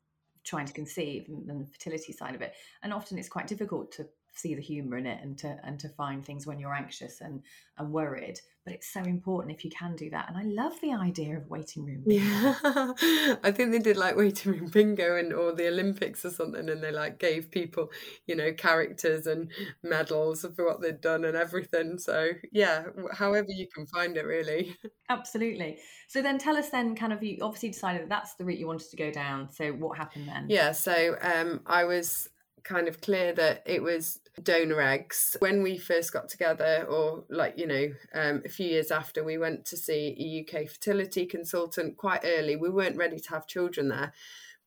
trying 0.43 0.65
to 0.65 0.73
conceive 0.73 1.25
and, 1.27 1.49
and 1.49 1.61
the 1.61 1.71
fertility 1.71 2.13
side 2.13 2.35
of 2.35 2.41
it. 2.41 2.53
And 2.83 2.93
often 2.93 3.17
it's 3.17 3.29
quite 3.29 3.47
difficult 3.47 3.91
to 3.93 4.07
see 4.33 4.55
the 4.55 4.61
humor 4.61 4.97
in 4.97 5.05
it 5.05 5.19
and 5.21 5.37
to 5.37 5.57
and 5.63 5.79
to 5.79 5.89
find 5.89 6.25
things 6.25 6.47
when 6.47 6.59
you're 6.59 6.73
anxious 6.73 7.21
and 7.21 7.41
and 7.77 7.91
worried 7.91 8.39
but 8.63 8.75
it's 8.75 8.93
so 8.93 9.01
important 9.01 9.55
if 9.55 9.65
you 9.65 9.71
can 9.71 9.95
do 9.95 10.09
that 10.09 10.29
and 10.29 10.37
i 10.37 10.43
love 10.43 10.73
the 10.81 10.93
idea 10.93 11.35
of 11.35 11.49
waiting 11.49 11.85
room 11.85 12.03
bingo. 12.05 12.23
yeah 12.23 12.55
i 13.43 13.51
think 13.51 13.71
they 13.71 13.79
did 13.79 13.97
like 13.97 14.15
waiting 14.15 14.51
room 14.51 14.67
bingo 14.69 15.17
and 15.17 15.33
or 15.33 15.51
the 15.51 15.67
olympics 15.67 16.23
or 16.23 16.29
something 16.29 16.69
and 16.69 16.83
they 16.83 16.91
like 16.91 17.19
gave 17.19 17.51
people 17.51 17.89
you 18.27 18.35
know 18.35 18.53
characters 18.53 19.27
and 19.27 19.51
medals 19.83 20.45
for 20.55 20.65
what 20.65 20.81
they'd 20.81 21.01
done 21.01 21.25
and 21.25 21.35
everything 21.35 21.97
so 21.97 22.29
yeah 22.51 22.83
however 23.13 23.47
you 23.49 23.67
can 23.73 23.85
find 23.87 24.17
it 24.17 24.25
really. 24.25 24.75
Absolutely. 25.09 25.79
So 26.07 26.21
then 26.21 26.37
tell 26.37 26.55
us 26.55 26.69
then 26.69 26.95
kind 26.95 27.13
of 27.13 27.21
you 27.23 27.37
obviously 27.41 27.69
decided 27.69 28.03
that 28.03 28.09
that's 28.09 28.35
the 28.35 28.45
route 28.45 28.59
you 28.59 28.67
wanted 28.67 28.89
to 28.89 28.97
go 28.97 29.11
down 29.11 29.51
so 29.51 29.71
what 29.71 29.97
happened 29.97 30.27
then? 30.27 30.45
Yeah 30.49 30.71
so 30.71 31.17
um 31.21 31.61
i 31.65 31.83
was 31.83 32.29
kind 32.63 32.87
of 32.87 33.01
clear 33.01 33.33
that 33.33 33.63
it 33.65 33.81
was 33.81 34.19
donor 34.41 34.81
eggs. 34.81 35.35
When 35.39 35.63
we 35.63 35.77
first 35.77 36.13
got 36.13 36.29
together, 36.29 36.85
or 36.89 37.23
like, 37.29 37.57
you 37.57 37.67
know, 37.67 37.87
um, 38.13 38.41
a 38.45 38.49
few 38.49 38.67
years 38.67 38.91
after, 38.91 39.23
we 39.23 39.37
went 39.37 39.65
to 39.65 39.77
see 39.77 40.15
a 40.17 40.59
UK 40.59 40.69
fertility 40.69 41.25
consultant 41.25 41.97
quite 41.97 42.21
early. 42.23 42.55
We 42.55 42.69
weren't 42.69 42.97
ready 42.97 43.19
to 43.19 43.29
have 43.29 43.47
children 43.47 43.89
there 43.89 44.13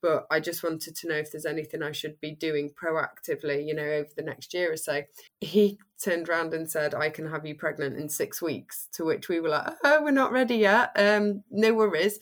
but 0.04 0.26
I 0.30 0.38
just 0.38 0.62
wanted 0.62 0.94
to 0.97 1.09
know 1.09 1.14
if 1.14 1.33
there's 1.33 1.47
anything 1.47 1.83
I 1.83 1.92
should 1.92 2.21
be 2.21 2.33
doing 2.33 2.75
proactively, 2.75 3.66
you 3.66 3.75
know, 3.75 3.85
over 3.85 4.11
the 4.14 4.23
next 4.23 4.52
year 4.52 4.71
or 4.71 4.76
so. 4.76 5.00
He 5.40 5.78
turned 6.04 6.28
around 6.28 6.52
and 6.52 6.70
said, 6.70 6.94
I 6.94 7.08
can 7.08 7.30
have 7.30 7.46
you 7.46 7.54
pregnant 7.54 7.96
in 7.96 8.08
six 8.08 8.42
weeks, 8.42 8.88
to 8.92 9.04
which 9.04 9.28
we 9.28 9.40
were 9.40 9.49
like, 9.49 9.73
oh, 9.84 10.02
we're 10.02 10.11
not 10.11 10.32
ready 10.32 10.56
yet. 10.56 10.92
Um, 10.96 11.42
no 11.50 11.73
worries. 11.73 12.18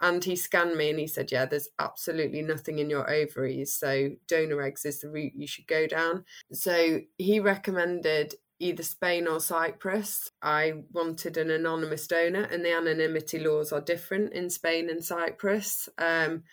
And 0.00 0.22
he 0.22 0.36
scanned 0.36 0.76
me 0.76 0.90
and 0.90 0.98
he 0.98 1.06
said, 1.06 1.32
yeah, 1.32 1.46
there's 1.46 1.68
absolutely 1.78 2.42
nothing 2.42 2.78
in 2.78 2.90
your 2.90 3.10
ovaries. 3.10 3.74
So 3.74 4.10
donor 4.28 4.62
eggs 4.62 4.84
is 4.84 5.00
the 5.00 5.08
route 5.08 5.32
you 5.34 5.46
should 5.46 5.66
go 5.66 5.86
down. 5.86 6.24
So 6.52 7.00
he 7.16 7.40
recommended 7.40 8.34
either 8.58 8.82
Spain 8.82 9.26
or 9.26 9.40
Cyprus. 9.40 10.30
I 10.42 10.74
wanted 10.92 11.36
an 11.36 11.50
anonymous 11.50 12.06
donor, 12.06 12.44
and 12.44 12.64
the 12.64 12.72
anonymity 12.72 13.40
laws 13.40 13.72
are 13.72 13.80
different 13.80 14.34
in 14.34 14.50
Spain 14.50 14.88
and 14.88 15.04
Cyprus. 15.04 15.88
Um, 15.98 16.44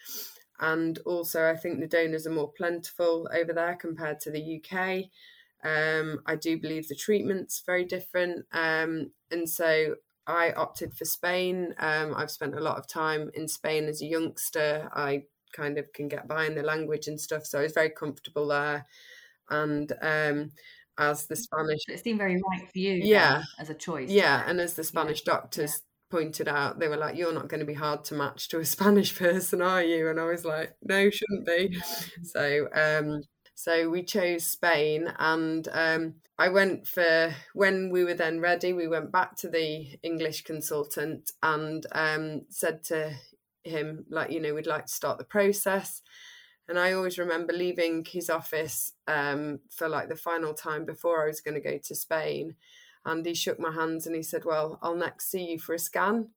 and 0.60 1.00
also 1.06 1.50
I 1.50 1.56
think 1.56 1.80
the 1.80 1.88
donors 1.88 2.26
are 2.28 2.32
more 2.32 2.52
plentiful 2.52 3.30
over 3.34 3.54
there 3.54 3.76
compared 3.76 4.20
to 4.22 4.32
the 4.32 4.62
UK. 4.62 5.06
Um, 5.64 6.20
I 6.26 6.36
do 6.36 6.58
believe 6.58 6.88
the 6.88 6.96
treatment's 6.96 7.64
very 7.66 7.86
different, 7.86 8.46
um, 8.54 9.12
and 9.32 9.50
so 9.50 9.96
I 10.28 10.52
opted 10.52 10.94
for 10.94 11.06
Spain. 11.06 11.74
Um, 11.80 12.14
I've 12.16 12.32
spent 12.32 12.56
a 12.56 12.62
lot 12.62 12.78
of 12.78 12.88
time 12.88 13.32
in 13.34 13.48
Spain 13.48 13.86
as 13.86 14.02
a 14.02 14.06
youngster. 14.06 14.90
I 14.94 15.24
kind 15.54 15.78
of 15.78 15.92
can 15.94 16.08
get 16.08 16.28
by 16.28 16.46
in 16.46 16.56
the 16.56 16.64
language 16.64 17.08
and 17.08 17.20
stuff, 17.20 17.46
so 17.46 17.60
I 17.60 17.64
was 17.64 17.74
very 17.74 17.90
comfortable 17.90 18.48
there. 18.48 18.86
And 19.50 19.92
um, 20.02 20.52
as 20.98 21.26
the 21.26 21.36
Spanish, 21.36 21.82
it 21.88 22.04
seemed 22.04 22.20
very 22.20 22.36
right 22.36 22.70
for 22.72 22.78
you, 22.78 22.94
yeah, 22.94 23.42
as 23.60 23.70
a 23.70 23.74
choice. 23.74 24.10
Yeah, 24.10 24.44
and 24.46 24.60
as 24.60 24.76
the 24.76 24.84
Spanish 24.84 25.24
yeah. 25.26 25.34
doctors 25.34 25.82
pointed 26.10 26.48
out, 26.48 26.80
they 26.80 26.88
were 26.88 26.98
like, 26.98 27.16
You're 27.18 27.34
not 27.34 27.48
going 27.48 27.60
to 27.60 27.66
be 27.66 27.74
hard 27.74 28.04
to 28.06 28.14
match 28.14 28.50
to 28.50 28.60
a 28.60 28.66
Spanish 28.78 29.18
person, 29.18 29.62
are 29.62 29.84
you? 29.84 30.10
And 30.10 30.20
I 30.20 30.26
was 30.26 30.46
like, 30.46 30.76
No, 30.84 31.10
shouldn't 31.10 31.46
be. 31.46 31.78
So, 32.24 32.68
um, 32.74 33.22
so 33.60 33.90
we 33.90 34.04
chose 34.04 34.46
Spain 34.46 35.12
and 35.20 35.68
um, 35.74 36.14
I 36.38 36.48
went 36.48 36.88
for 36.88 37.36
when 37.54 37.90
we 37.90 38.06
were 38.06 38.14
then 38.14 38.40
ready, 38.40 38.72
we 38.72 38.88
went 38.88 39.12
back 39.12 39.36
to 39.40 39.50
the 39.50 40.00
English 40.02 40.46
consultant 40.46 41.34
and 41.44 41.86
um, 41.92 42.44
said 42.48 42.86
to 42.86 43.12
him, 43.66 44.06
like, 44.10 44.32
you 44.32 44.40
know, 44.40 44.54
we'd 44.54 44.66
like 44.66 44.86
to 44.86 44.94
start 44.94 45.18
the 45.18 45.26
process. 45.26 46.02
And 46.70 46.80
I 46.80 46.94
always 46.94 47.20
remember 47.20 47.52
leaving 47.52 48.06
his 48.06 48.30
office 48.30 48.94
um, 49.10 49.60
for 49.70 49.90
like 49.90 50.08
the 50.08 50.16
final 50.16 50.54
time 50.54 50.86
before 50.86 51.22
I 51.22 51.28
was 51.28 51.42
going 51.42 51.56
to 51.56 51.70
go 51.70 51.78
to 51.84 51.96
Spain 51.96 52.56
and 53.04 53.26
he 53.26 53.34
shook 53.34 53.60
my 53.60 53.74
hands 53.74 54.08
and 54.08 54.16
he 54.16 54.24
said, 54.24 54.46
Well, 54.46 54.80
I'll 54.82 54.96
next 54.96 55.30
see 55.30 55.44
you 55.44 55.60
for 55.60 55.76
a 55.76 55.80
scan. 55.80 56.30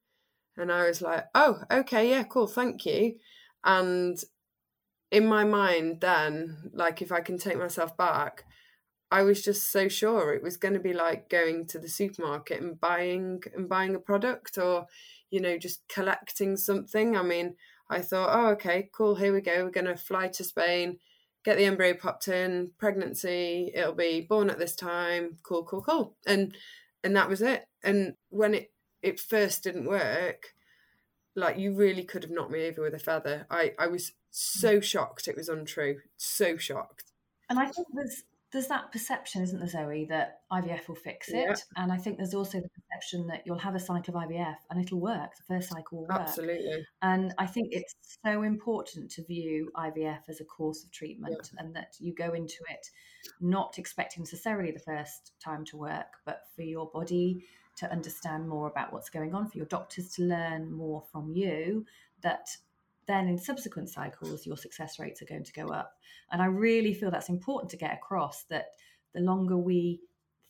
And 0.57 0.73
I 0.73 0.89
was 0.89 1.01
like, 1.01 1.27
Oh, 1.37 1.63
okay, 1.71 2.11
yeah, 2.11 2.25
cool, 2.25 2.49
thank 2.49 2.85
you. 2.85 3.15
And 3.63 4.19
in 5.13 5.27
my 5.27 5.45
mind, 5.45 6.01
then, 6.01 6.71
like, 6.73 7.01
if 7.01 7.13
I 7.13 7.21
can 7.21 7.39
take 7.39 7.57
myself 7.57 7.97
back, 7.97 8.45
I 9.13 9.23
was 9.23 9.45
just 9.45 9.71
so 9.71 9.87
sure 9.87 10.33
it 10.33 10.43
was 10.43 10.57
going 10.57 10.75
to 10.75 10.81
be 10.81 10.95
like 10.95 11.29
going 11.29 11.67
to 11.67 11.79
the 11.79 11.89
supermarket 11.89 12.61
and 12.61 12.81
buying 12.81 13.43
and 13.55 13.69
buying 13.69 13.95
a 13.95 14.01
product 14.01 14.59
or, 14.59 14.87
you 15.31 15.41
know, 15.41 15.57
just 15.59 15.87
collecting 15.89 16.57
something. 16.57 17.17
I 17.17 17.23
mean, 17.23 17.57
I 17.89 18.01
thought, 18.01 18.31
oh, 18.33 18.49
okay, 18.53 18.89
cool, 18.93 19.15
here 19.15 19.33
we 19.33 19.43
go. 19.43 19.65
We're 19.65 19.71
going 19.71 19.85
to 19.85 19.97
fly 19.97 20.29
to 20.29 20.43
Spain 20.43 20.99
get 21.45 21.57
the 21.57 21.65
embryo 21.65 21.95
popped 21.95 22.29
in, 22.29 22.71
pregnancy, 22.79 23.71
it'll 23.75 23.95
be 23.95 24.21
born 24.21 24.51
at 24.51 24.59
this 24.59 24.77
time, 24.77 25.39
cool, 25.43 25.65
cool, 25.65 25.83
cool. 25.83 26.17
And 26.27 26.57
and 27.05 27.17
that 27.17 27.29
was 27.29 27.43
it. 27.43 27.67
And 27.83 28.15
when 28.31 28.55
it 28.55 28.73
it 29.03 29.19
first 29.19 29.65
didn't 29.65 29.87
work, 29.87 30.55
like 31.35 31.59
you 31.59 31.75
really 31.75 32.05
could 32.05 32.23
have 32.23 32.31
knocked 32.31 32.51
me 32.51 32.67
over 32.67 32.83
with 32.83 32.95
a 32.95 32.99
feather. 32.99 33.47
I 33.51 33.73
I 33.79 33.87
was 33.87 34.13
so 34.31 34.79
mm. 34.79 34.83
shocked 34.83 35.29
it 35.29 35.37
was 35.37 35.49
untrue. 35.49 36.01
So 36.17 36.57
shocked. 36.57 37.13
And 37.49 37.59
I 37.59 37.67
think 37.67 37.89
there's 37.95 38.23
there's 38.53 38.67
that 38.67 38.93
perception, 38.93 39.43
isn't 39.43 39.59
there, 39.59 39.69
Zoe, 39.69 40.07
that 40.11 40.41
IVF 40.53 40.87
will 40.87 40.95
fix 40.95 41.31
it. 41.31 41.47
Yeah. 41.49 41.55
And 41.77 41.91
I 41.91 41.97
think 41.97 42.19
there's 42.19 42.35
also 42.35 42.61
the 42.61 42.69
perception 42.69 43.27
that 43.29 43.43
you'll 43.47 43.59
have 43.59 43.75
a 43.75 43.81
cycle 43.81 44.15
of 44.15 44.29
IVF 44.29 44.57
and 44.71 44.79
it'll 44.79 45.01
work. 45.01 45.31
The 45.37 45.55
first 45.55 45.71
cycle 45.71 46.01
will 46.01 46.07
work. 46.07 46.21
Absolutely. 46.21 46.85
And 47.01 47.33
I 47.39 47.47
think 47.47 47.69
it's 47.71 47.95
so 48.23 48.43
important 48.43 49.11
to 49.13 49.25
view 49.25 49.71
IVF 49.75 50.29
as 50.29 50.43
a 50.43 50.45
course 50.45 50.85
of 50.85 50.93
treatment 50.93 51.51
yeah. 51.55 51.65
and 51.65 51.75
that 51.75 51.95
you 51.99 52.15
go 52.15 52.35
into 52.35 52.59
it 52.69 52.87
not 53.41 53.79
expecting 53.79 54.23
necessarily 54.23 54.71
the 54.71 54.81
first 54.81 55.33
time 55.43 55.65
to 55.67 55.79
work, 55.79 56.09
but 56.27 56.43
for 56.55 56.63
your 56.63 56.91
body 56.93 57.47
to 57.77 57.91
understand 57.91 58.49
more 58.49 58.69
about 58.69 58.93
what's 58.93 59.11
going 59.11 59.35
on, 59.35 59.49
for 59.49 59.57
your 59.57 59.67
doctors 59.67 60.11
to 60.15 60.23
learn 60.23 60.71
more 60.71 61.03
from 61.11 61.31
you, 61.33 61.87
that 62.23 62.49
then 63.07 63.29
in 63.29 63.39
subsequent 63.39 63.89
cycles, 63.89 64.47
your 64.47 64.57
success 64.57 64.99
rates 64.99 65.23
are 65.23 65.27
going 65.27 65.45
to 65.45 65.53
go 65.53 65.69
up. 65.69 65.95
And 66.31 66.41
I 66.41 66.47
really 66.47 66.95
feel 66.95 67.11
that's 67.11 67.29
important 67.29 67.71
to 67.71 67.77
get 67.77 67.95
across 67.95 68.45
that 68.45 68.67
the 69.15 69.21
longer 69.21 69.57
we 69.57 70.01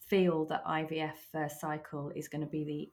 feel 0.00 0.44
that 0.46 0.64
IVF 0.64 1.14
first 1.30 1.60
cycle 1.60 2.12
is 2.14 2.28
going 2.28 2.42
to 2.42 2.50
be 2.50 2.64
the 2.64 2.90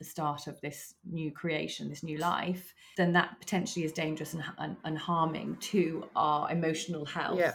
the 0.00 0.04
start 0.06 0.46
of 0.46 0.58
this 0.62 0.94
new 1.04 1.30
creation, 1.30 1.90
this 1.90 2.02
new 2.02 2.16
life, 2.16 2.74
then 2.96 3.12
that 3.12 3.38
potentially 3.38 3.84
is 3.84 3.92
dangerous 3.92 4.32
and, 4.32 4.42
and, 4.56 4.74
and 4.82 4.96
harming 4.96 5.54
to 5.60 6.02
our 6.16 6.50
emotional 6.50 7.04
health. 7.04 7.38
Yeah. 7.38 7.52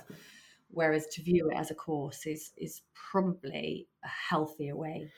Whereas 0.70 1.08
to 1.14 1.24
view 1.24 1.50
it 1.50 1.58
as 1.58 1.72
a 1.72 1.76
course 1.76 2.28
is 2.28 2.52
is 2.56 2.82
probably 3.12 3.88
a 4.04 4.08
healthier 4.08 4.76
way 4.76 5.10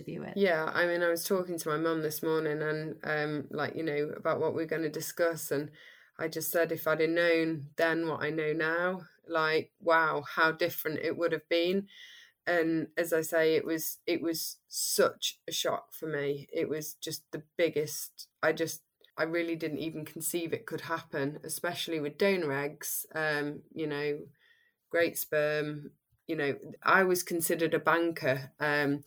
to 0.00 0.04
view 0.04 0.24
it. 0.24 0.36
Yeah, 0.36 0.70
I 0.72 0.86
mean, 0.86 1.02
I 1.02 1.08
was 1.08 1.24
talking 1.24 1.58
to 1.58 1.68
my 1.68 1.76
mum 1.76 2.02
this 2.02 2.22
morning 2.22 2.62
and, 2.62 2.96
um, 3.04 3.46
like, 3.50 3.74
you 3.76 3.82
know, 3.82 4.12
about 4.16 4.40
what 4.40 4.54
we're 4.54 4.66
going 4.66 4.82
to 4.82 4.88
discuss. 4.90 5.50
And 5.50 5.70
I 6.18 6.28
just 6.28 6.50
said, 6.52 6.72
if 6.72 6.86
I'd 6.86 7.00
have 7.00 7.10
known 7.10 7.68
then 7.76 8.06
what 8.06 8.22
I 8.22 8.30
know 8.30 8.52
now, 8.52 9.02
like, 9.28 9.72
wow, 9.80 10.22
how 10.36 10.52
different 10.52 11.00
it 11.00 11.16
would 11.16 11.32
have 11.32 11.48
been. 11.48 11.88
and 12.46 12.88
as 12.96 13.12
I 13.12 13.22
say, 13.22 13.54
it 13.56 13.64
was 13.64 13.98
it 14.06 14.22
was 14.22 14.58
such 14.68 15.38
a 15.48 15.52
shock 15.52 15.92
for 15.92 16.06
me. 16.08 16.48
It 16.52 16.68
was 16.68 16.94
just 16.94 17.22
the 17.32 17.42
biggest. 17.56 18.28
I 18.42 18.52
just 18.52 18.82
I 19.16 19.24
really 19.24 19.56
didn't 19.56 19.78
even 19.78 20.04
conceive 20.04 20.52
it 20.52 20.66
could 20.66 20.82
happen, 20.82 21.38
especially 21.44 22.00
with 22.00 22.18
donor 22.18 22.52
eggs. 22.52 23.06
Um, 23.14 23.62
you 23.74 23.86
know, 23.86 24.18
great 24.90 25.18
sperm. 25.18 25.92
You 26.26 26.36
know, 26.36 26.56
I 26.82 27.04
was 27.04 27.22
considered 27.22 27.74
a 27.74 27.78
banker. 27.80 28.52
Um, 28.60 29.04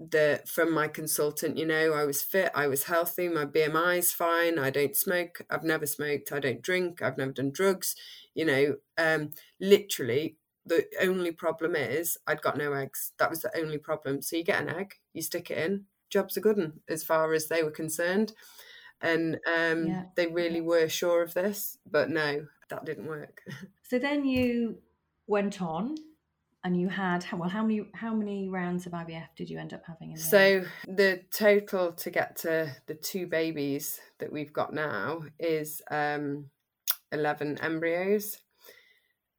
the 0.00 0.42
from 0.46 0.72
my 0.72 0.88
consultant, 0.88 1.56
you 1.56 1.66
know, 1.66 1.92
I 1.92 2.04
was 2.04 2.22
fit, 2.22 2.50
I 2.54 2.66
was 2.66 2.84
healthy, 2.84 3.28
my 3.28 3.44
BMI 3.44 3.98
is 3.98 4.12
fine, 4.12 4.58
I 4.58 4.70
don't 4.70 4.96
smoke, 4.96 5.42
I've 5.48 5.64
never 5.64 5.86
smoked, 5.86 6.32
I 6.32 6.40
don't 6.40 6.62
drink, 6.62 7.00
I've 7.00 7.18
never 7.18 7.32
done 7.32 7.50
drugs. 7.50 7.94
You 8.34 8.44
know, 8.44 8.76
um, 8.98 9.30
literally 9.60 10.36
the 10.66 10.86
only 11.00 11.30
problem 11.30 11.76
is 11.76 12.16
I'd 12.26 12.42
got 12.42 12.56
no 12.56 12.72
eggs. 12.72 13.12
That 13.18 13.30
was 13.30 13.42
the 13.42 13.56
only 13.56 13.78
problem. 13.78 14.22
So 14.22 14.36
you 14.36 14.44
get 14.44 14.62
an 14.62 14.70
egg, 14.70 14.94
you 15.12 15.22
stick 15.22 15.50
it 15.50 15.58
in, 15.58 15.84
job's 16.10 16.36
a 16.36 16.40
good 16.40 16.72
as 16.88 17.04
far 17.04 17.32
as 17.34 17.48
they 17.48 17.62
were 17.62 17.70
concerned. 17.70 18.32
And 19.00 19.38
um, 19.46 19.86
yeah. 19.86 20.04
they 20.16 20.26
really 20.28 20.60
were 20.60 20.88
sure 20.88 21.22
of 21.22 21.34
this, 21.34 21.76
but 21.90 22.10
no, 22.10 22.46
that 22.70 22.84
didn't 22.84 23.06
work. 23.06 23.42
So 23.86 23.98
then 23.98 24.24
you 24.24 24.78
went 25.26 25.60
on 25.62 25.94
and 26.64 26.80
you 26.80 26.88
had 26.88 27.24
well 27.32 27.48
how 27.48 27.62
many 27.62 27.86
how 27.94 28.14
many 28.14 28.48
rounds 28.48 28.86
of 28.86 28.92
IVF 28.92 29.28
did 29.36 29.50
you 29.50 29.58
end 29.58 29.74
up 29.74 29.82
having? 29.86 30.14
The 30.14 30.20
so 30.20 30.38
end? 30.38 30.68
the 30.86 31.22
total 31.36 31.92
to 31.92 32.10
get 32.10 32.36
to 32.38 32.74
the 32.86 32.94
two 32.94 33.26
babies 33.26 34.00
that 34.18 34.32
we've 34.32 34.52
got 34.52 34.72
now 34.72 35.22
is 35.38 35.82
um, 35.90 36.46
eleven 37.12 37.58
embryos 37.60 38.38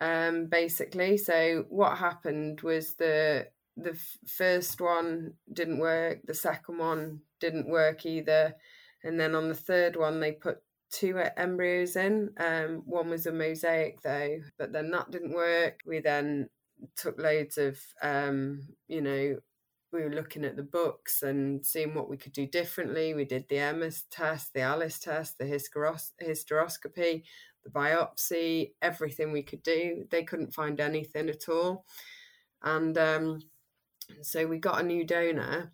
um, 0.01 0.47
basically. 0.47 1.17
So 1.17 1.65
what 1.69 1.97
happened 1.97 2.61
was 2.61 2.95
the 2.95 3.47
the 3.77 3.91
f- 3.91 4.17
first 4.27 4.79
one 4.79 5.33
didn't 5.51 5.79
work, 5.79 6.19
the 6.25 6.33
second 6.33 6.77
one 6.77 7.21
didn't 7.39 7.67
work 7.67 8.05
either, 8.05 8.55
and 9.03 9.19
then 9.19 9.35
on 9.35 9.49
the 9.49 9.55
third 9.55 9.95
one 9.95 10.19
they 10.19 10.31
put 10.31 10.59
two 10.91 11.17
embryos 11.35 11.95
in. 11.95 12.29
Um, 12.37 12.83
one 12.85 13.09
was 13.09 13.25
a 13.25 13.33
mosaic 13.33 14.01
though, 14.01 14.37
but 14.57 14.71
then 14.71 14.91
that 14.91 15.11
didn't 15.11 15.33
work. 15.33 15.79
We 15.85 15.99
then 15.99 16.49
took 16.97 17.19
loads 17.19 17.57
of 17.57 17.79
um, 18.01 18.61
you 18.87 19.01
know 19.01 19.37
we 19.95 20.03
were 20.03 20.13
looking 20.13 20.43
at 20.43 20.57
the 20.57 20.63
books 20.63 21.23
and 21.23 21.65
seeing 21.65 21.93
what 21.93 22.09
we 22.09 22.17
could 22.17 22.33
do 22.33 22.45
differently. 22.45 23.13
We 23.13 23.23
did 23.25 23.45
the 23.47 23.59
Emma's 23.59 24.03
test, 24.11 24.53
the 24.53 24.61
ALICE 24.61 24.99
test, 24.99 25.37
the 25.37 25.45
hysteros- 25.45 26.11
hysteroscopy, 26.21 27.23
the 27.63 27.69
biopsy, 27.69 28.71
everything 28.81 29.31
we 29.31 29.41
could 29.41 29.63
do. 29.63 30.05
They 30.11 30.23
couldn't 30.23 30.53
find 30.53 30.79
anything 30.79 31.29
at 31.29 31.47
all. 31.47 31.85
And 32.61 32.97
um, 32.97 33.39
so 34.21 34.45
we 34.47 34.57
got 34.57 34.81
a 34.81 34.85
new 34.85 35.05
donor. 35.05 35.71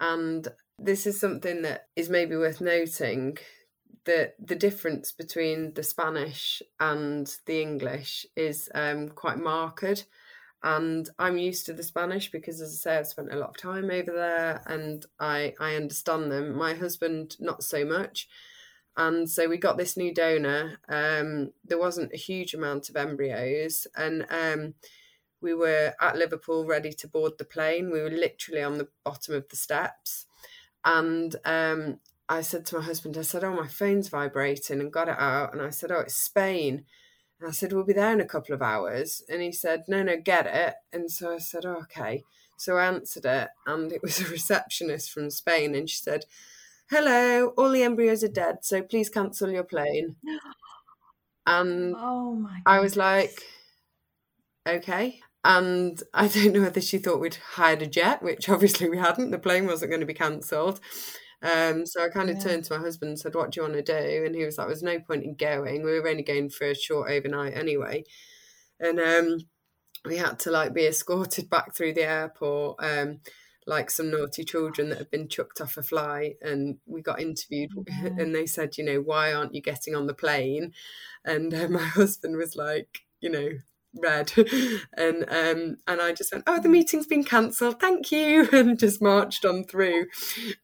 And 0.00 0.48
this 0.78 1.06
is 1.06 1.20
something 1.20 1.62
that 1.62 1.86
is 1.94 2.10
maybe 2.10 2.36
worth 2.36 2.60
noting 2.60 3.38
that 4.04 4.34
the 4.44 4.56
difference 4.56 5.12
between 5.12 5.74
the 5.74 5.82
Spanish 5.82 6.60
and 6.80 7.32
the 7.46 7.62
English 7.62 8.26
is 8.36 8.68
um, 8.74 9.10
quite 9.10 9.38
marked. 9.38 10.06
And 10.64 11.08
I'm 11.18 11.36
used 11.36 11.66
to 11.66 11.72
the 11.72 11.84
Spanish 11.84 12.32
because, 12.32 12.60
as 12.60 12.72
I 12.72 12.90
say, 12.90 12.98
I've 12.98 13.06
spent 13.06 13.32
a 13.32 13.36
lot 13.36 13.50
of 13.50 13.58
time 13.58 13.90
over 13.90 14.10
there 14.10 14.62
and 14.66 15.04
I, 15.20 15.54
I 15.60 15.76
understand 15.76 16.32
them. 16.32 16.56
My 16.56 16.74
husband, 16.74 17.36
not 17.38 17.62
so 17.62 17.84
much 17.84 18.28
and 18.96 19.28
so 19.28 19.48
we 19.48 19.56
got 19.56 19.76
this 19.76 19.96
new 19.96 20.14
donor. 20.14 20.78
Um, 20.88 21.52
there 21.64 21.78
wasn't 21.78 22.12
a 22.12 22.18
huge 22.18 22.54
amount 22.54 22.88
of 22.88 22.96
embryos, 22.96 23.86
and 23.96 24.24
um, 24.30 24.74
we 25.40 25.52
were 25.54 25.94
at 26.00 26.16
Liverpool 26.16 26.64
ready 26.64 26.92
to 26.92 27.08
board 27.08 27.32
the 27.38 27.44
plane. 27.44 27.90
We 27.90 28.00
were 28.00 28.10
literally 28.10 28.62
on 28.62 28.78
the 28.78 28.88
bottom 29.04 29.34
of 29.34 29.48
the 29.48 29.56
steps, 29.56 30.26
and 30.84 31.34
um, 31.44 31.98
I 32.28 32.42
said 32.42 32.66
to 32.66 32.78
my 32.78 32.84
husband, 32.84 33.16
I 33.16 33.22
said, 33.22 33.42
"Oh, 33.42 33.54
my 33.54 33.66
phone's 33.66 34.08
vibrating," 34.08 34.80
and 34.80 34.92
got 34.92 35.08
it 35.08 35.18
out, 35.18 35.52
and 35.52 35.60
I 35.60 35.70
said, 35.70 35.90
"Oh, 35.90 36.00
it's 36.00 36.14
Spain." 36.14 36.84
And 37.44 37.50
I 37.50 37.52
said, 37.52 37.74
"We'll 37.74 37.84
be 37.84 37.92
there 37.92 38.10
in 38.10 38.22
a 38.22 38.24
couple 38.24 38.54
of 38.54 38.62
hours," 38.62 39.22
and 39.28 39.42
he 39.42 39.52
said, 39.52 39.84
"No, 39.86 40.02
no, 40.02 40.16
get 40.16 40.46
it." 40.46 40.76
And 40.94 41.10
so 41.10 41.34
I 41.34 41.38
said, 41.38 41.66
oh, 41.66 41.82
"Okay." 41.82 42.24
So 42.56 42.78
I 42.78 42.86
answered 42.86 43.26
it, 43.26 43.50
and 43.66 43.92
it 43.92 44.00
was 44.00 44.18
a 44.18 44.24
receptionist 44.30 45.10
from 45.10 45.28
Spain, 45.28 45.74
and 45.74 45.90
she 45.90 45.96
said 45.96 46.24
hello, 46.90 47.48
all 47.56 47.70
the 47.70 47.82
embryos 47.82 48.22
are 48.24 48.28
dead, 48.28 48.58
so 48.62 48.82
please 48.82 49.08
cancel 49.08 49.50
your 49.50 49.64
plane. 49.64 50.16
And 51.46 51.94
oh 51.98 52.32
my 52.36 52.60
I 52.64 52.80
was 52.80 52.96
like, 52.96 53.38
okay. 54.66 55.20
And 55.44 56.02
I 56.14 56.28
don't 56.34 56.54
know 56.54 56.62
whether 56.62 56.80
she 56.80 56.96
thought 56.96 57.20
we'd 57.20 57.34
hired 57.34 57.82
a 57.82 57.86
jet, 57.86 58.22
which 58.22 58.48
obviously 58.48 58.88
we 58.88 58.96
hadn't. 58.96 59.30
The 59.30 59.38
plane 59.38 59.66
wasn't 59.66 59.90
going 59.90 60.00
to 60.00 60.06
be 60.06 60.14
cancelled. 60.14 60.80
Um, 61.44 61.84
so 61.84 62.02
I 62.02 62.08
kind 62.08 62.30
of 62.30 62.38
yeah. 62.38 62.42
turned 62.42 62.64
to 62.64 62.78
my 62.78 62.82
husband 62.82 63.10
and 63.10 63.18
said, 63.18 63.34
What 63.34 63.50
do 63.50 63.60
you 63.60 63.62
want 63.64 63.74
to 63.74 63.82
do? 63.82 64.24
And 64.24 64.34
he 64.34 64.44
was 64.44 64.56
like, 64.56 64.68
There's 64.68 64.82
no 64.82 64.98
point 64.98 65.24
in 65.24 65.34
going. 65.34 65.84
We 65.84 66.00
were 66.00 66.08
only 66.08 66.22
going 66.22 66.48
for 66.48 66.66
a 66.68 66.74
short 66.74 67.10
overnight 67.10 67.54
anyway. 67.54 68.04
And 68.80 68.98
um, 68.98 69.38
we 70.06 70.16
had 70.16 70.38
to 70.40 70.50
like 70.50 70.72
be 70.72 70.86
escorted 70.86 71.50
back 71.50 71.74
through 71.74 71.92
the 71.92 72.04
airport. 72.04 72.82
Um, 72.82 73.20
like 73.66 73.90
some 73.90 74.10
naughty 74.10 74.44
children 74.44 74.90
that 74.90 74.98
have 74.98 75.10
been 75.10 75.28
chucked 75.28 75.60
off 75.60 75.76
a 75.76 75.82
flight 75.82 76.36
and 76.42 76.76
we 76.86 77.00
got 77.00 77.20
interviewed 77.20 77.70
yeah. 77.88 78.10
and 78.18 78.34
they 78.34 78.44
said 78.44 78.76
you 78.76 78.84
know 78.84 79.00
why 79.00 79.32
aren't 79.32 79.54
you 79.54 79.62
getting 79.62 79.94
on 79.94 80.06
the 80.06 80.12
plane 80.12 80.70
and 81.24 81.54
uh, 81.54 81.66
my 81.70 81.82
husband 81.82 82.36
was 82.36 82.56
like 82.56 83.00
you 83.20 83.30
know 83.30 83.48
red 83.96 84.32
and 84.96 85.24
um 85.28 85.76
and 85.86 86.00
I 86.00 86.12
just 86.12 86.32
went 86.32 86.44
oh 86.46 86.60
the 86.60 86.68
meeting's 86.68 87.06
been 87.06 87.24
cancelled 87.24 87.80
thank 87.80 88.10
you 88.10 88.48
and 88.52 88.78
just 88.78 89.02
marched 89.02 89.44
on 89.44 89.64
through 89.64 90.06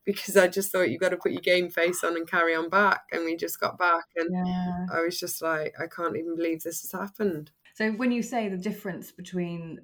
because 0.05 0.37
I 0.37 0.49
just 0.49 0.73
thought 0.73 0.90
you've 0.90 1.01
got 1.01 1.11
to 1.11 1.16
put 1.16 1.33
your 1.33 1.40
game 1.40 1.71
face 1.71 2.03
on 2.05 2.16
and 2.16 2.29
carry 2.29 2.55
on 2.55 2.69
back 2.69 3.03
and 3.12 3.25
we 3.25 3.37
just 3.37 3.61
got 3.61 3.79
back 3.79 4.07
and 4.16 4.47
yeah. 4.47 4.87
I 4.93 5.03
was 5.03 5.19
just 5.19 5.43
like 5.43 5.75
I 5.81 5.87
can't 5.87 6.16
even 6.16 6.37
believe 6.37 6.62
this 6.62 6.83
has 6.83 6.93
happened 6.93 7.51
so 7.75 7.93
when 7.93 8.12
you 8.12 8.23
say 8.23 8.49
the 8.49 8.59
difference 8.59 9.11
between 9.11 9.81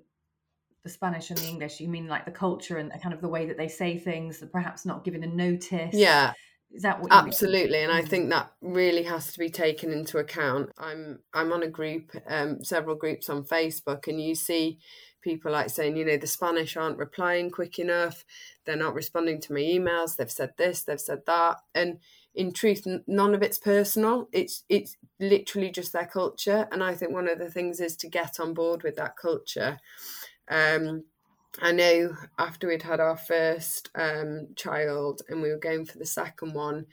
the 0.86 0.90
Spanish 0.90 1.30
and 1.30 1.38
the 1.38 1.48
English, 1.48 1.80
you 1.80 1.88
mean 1.88 2.06
like 2.06 2.24
the 2.24 2.30
culture 2.30 2.76
and 2.76 2.90
the, 2.90 2.98
kind 2.98 3.12
of 3.12 3.20
the 3.20 3.28
way 3.28 3.46
that 3.46 3.56
they 3.56 3.68
say 3.68 3.98
things, 3.98 4.42
perhaps 4.52 4.86
not 4.86 5.02
giving 5.02 5.24
a 5.24 5.26
notice? 5.26 5.92
Yeah. 5.92 6.32
Is 6.76 6.82
that 6.82 7.00
what 7.00 7.10
absolutely? 7.10 7.80
And 7.80 7.90
I 7.90 8.02
mm. 8.02 8.08
think 8.08 8.28
that 8.28 8.52
really 8.60 9.04
has 9.04 9.32
to 9.32 9.38
be 9.38 9.48
taken 9.48 9.90
into 9.90 10.18
account. 10.18 10.70
I'm 10.76 11.20
I'm 11.32 11.50
on 11.50 11.62
a 11.62 11.68
group, 11.68 12.14
um, 12.28 12.62
several 12.62 12.96
groups 12.96 13.30
on 13.30 13.44
Facebook, 13.44 14.06
and 14.08 14.20
you 14.20 14.34
see 14.34 14.78
people 15.22 15.50
like 15.50 15.70
saying, 15.70 15.96
you 15.96 16.04
know, 16.04 16.18
the 16.18 16.26
Spanish 16.26 16.76
aren't 16.76 16.98
replying 16.98 17.50
quick 17.50 17.78
enough, 17.78 18.26
they're 18.66 18.76
not 18.76 18.94
responding 18.94 19.40
to 19.40 19.54
my 19.54 19.60
emails, 19.60 20.16
they've 20.16 20.30
said 20.30 20.52
this, 20.58 20.82
they've 20.82 21.00
said 21.00 21.22
that, 21.26 21.56
and 21.74 21.98
in 22.34 22.52
truth, 22.52 22.86
none 23.06 23.34
of 23.34 23.42
it's 23.42 23.58
personal. 23.58 24.28
It's 24.30 24.64
it's 24.68 24.98
literally 25.18 25.70
just 25.70 25.94
their 25.94 26.04
culture, 26.04 26.68
and 26.70 26.84
I 26.84 26.94
think 26.94 27.12
one 27.12 27.26
of 27.26 27.38
the 27.38 27.50
things 27.50 27.80
is 27.80 27.96
to 27.96 28.08
get 28.08 28.38
on 28.38 28.52
board 28.52 28.82
with 28.82 28.96
that 28.96 29.16
culture 29.16 29.78
um, 30.50 31.04
I 31.60 31.72
know 31.72 32.14
after 32.38 32.68
we'd 32.68 32.82
had 32.82 33.00
our 33.00 33.16
first 33.16 33.90
um, 33.94 34.48
child 34.56 35.22
and 35.28 35.40
we 35.40 35.50
were 35.50 35.58
going 35.58 35.86
for 35.86 35.98
the 35.98 36.06
second 36.06 36.54
one, 36.54 36.86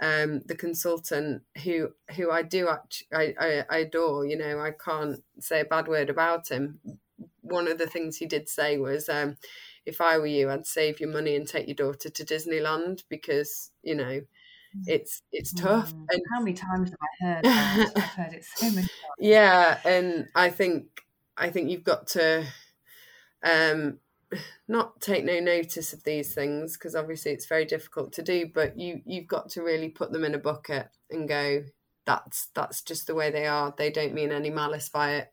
um, 0.00 0.40
the 0.46 0.56
consultant 0.56 1.42
who 1.62 1.90
who 2.16 2.30
I 2.30 2.42
do 2.42 2.68
act, 2.68 3.04
I, 3.12 3.34
I, 3.38 3.64
I 3.70 3.76
adore, 3.78 4.26
you 4.26 4.36
know, 4.36 4.60
I 4.60 4.72
can't 4.72 5.22
say 5.40 5.60
a 5.60 5.64
bad 5.64 5.88
word 5.88 6.10
about 6.10 6.48
him. 6.48 6.80
One 7.40 7.68
of 7.68 7.78
the 7.78 7.86
things 7.86 8.16
he 8.16 8.26
did 8.26 8.48
say 8.48 8.78
was, 8.78 9.08
um, 9.08 9.36
if 9.86 10.00
I 10.00 10.18
were 10.18 10.26
you, 10.26 10.50
I'd 10.50 10.66
save 10.66 11.00
your 11.00 11.10
money 11.10 11.36
and 11.36 11.46
take 11.46 11.66
your 11.66 11.76
daughter 11.76 12.08
to 12.08 12.24
Disneyland 12.24 13.02
because 13.08 13.70
you 13.82 13.94
know 13.94 14.20
it's 14.86 15.22
it's 15.32 15.52
tough. 15.52 15.94
Mm. 15.94 16.06
And 16.10 16.22
how 16.32 16.40
many 16.40 16.54
times 16.54 16.90
have 16.90 16.98
I 17.02 17.26
heard 17.26 17.44
that? 17.44 17.92
I've 17.96 18.02
heard 18.02 18.32
it 18.34 18.44
so 18.44 18.66
many 18.66 18.82
times. 18.82 18.90
Yeah, 19.18 19.78
and 19.84 20.28
I 20.34 20.50
think 20.50 21.02
I 21.36 21.50
think 21.50 21.70
you've 21.70 21.84
got 21.84 22.08
to 22.08 22.46
um, 23.44 23.98
not 24.68 25.00
take 25.00 25.24
no 25.24 25.40
notice 25.40 25.92
of 25.92 26.02
these 26.04 26.34
things 26.34 26.74
because 26.76 26.94
obviously 26.94 27.32
it's 27.32 27.46
very 27.46 27.64
difficult 27.64 28.12
to 28.12 28.22
do 28.22 28.48
but 28.52 28.78
you 28.78 29.00
you've 29.04 29.26
got 29.26 29.48
to 29.48 29.62
really 29.62 29.88
put 29.88 30.12
them 30.12 30.24
in 30.24 30.34
a 30.34 30.38
bucket 30.38 30.88
and 31.10 31.28
go 31.28 31.62
that's 32.04 32.48
that's 32.54 32.82
just 32.82 33.06
the 33.06 33.14
way 33.14 33.30
they 33.30 33.46
are 33.46 33.74
they 33.76 33.90
don't 33.90 34.14
mean 34.14 34.32
any 34.32 34.50
malice 34.50 34.88
by 34.88 35.12
it 35.14 35.32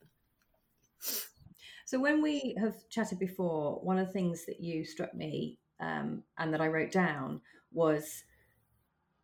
so 1.85 1.99
when 1.99 2.21
we 2.21 2.55
have 2.59 2.75
chatted 2.89 3.19
before 3.19 3.79
one 3.83 3.97
of 3.97 4.07
the 4.07 4.13
things 4.13 4.45
that 4.45 4.59
you 4.59 4.85
struck 4.85 5.13
me 5.13 5.57
um, 5.79 6.23
and 6.37 6.53
that 6.53 6.61
i 6.61 6.67
wrote 6.67 6.91
down 6.91 7.41
was 7.73 8.23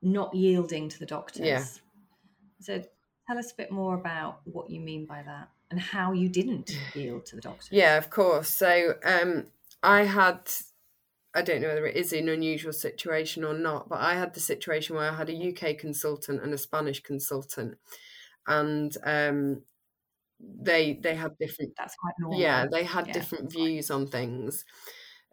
not 0.02 0.34
yielding 0.34 0.90
to 0.90 1.00
the 1.00 1.06
doctors 1.06 1.46
yeah 1.46 1.66
so 2.60 2.82
tell 3.28 3.38
us 3.38 3.52
a 3.52 3.56
bit 3.56 3.72
more 3.72 3.96
about 3.96 4.40
what 4.46 4.70
you 4.70 4.80
mean 4.80 5.06
by 5.06 5.22
that 5.24 5.50
and 5.72 5.80
how 5.80 6.12
you 6.12 6.30
didn't 6.30 6.78
yield 6.96 7.26
to 7.28 7.36
the 7.36 7.42
doctor. 7.42 7.68
Yeah, 7.72 7.98
of 7.98 8.10
course. 8.10 8.50
So 8.50 8.94
um, 9.04 9.46
I 9.84 10.04
had, 10.04 10.50
I 11.34 11.42
don't 11.42 11.62
know 11.62 11.70
whether 11.70 11.86
it 11.86 11.96
is 11.96 12.13
an 12.13 12.30
unusual 12.30 12.74
situation 12.74 13.44
or 13.44 13.54
not, 13.54 13.90
but 13.90 14.00
I 14.00 14.16
had 14.16 14.34
the 14.34 14.40
situation 14.40 14.96
where 14.96 15.10
I 15.10 15.16
had 15.16 15.30
a 15.30 15.50
UK 15.50 15.78
consultant 15.78 16.42
and 16.44 16.54
a 16.54 16.58
Spanish 16.58 17.02
consultant. 17.02 17.78
And 18.48 18.96
um, 19.04 19.62
they 20.40 21.00
they 21.02 21.16
had 21.16 21.38
different 21.40 21.74
that's 21.78 21.96
quite 21.96 22.13
normal. 22.20 22.40
Yeah 22.40 22.66
they 22.72 22.84
had 22.84 23.08
yeah, 23.08 23.13
different 23.13 23.52
views 23.52 23.90
on 23.90 24.08
things. 24.08 24.66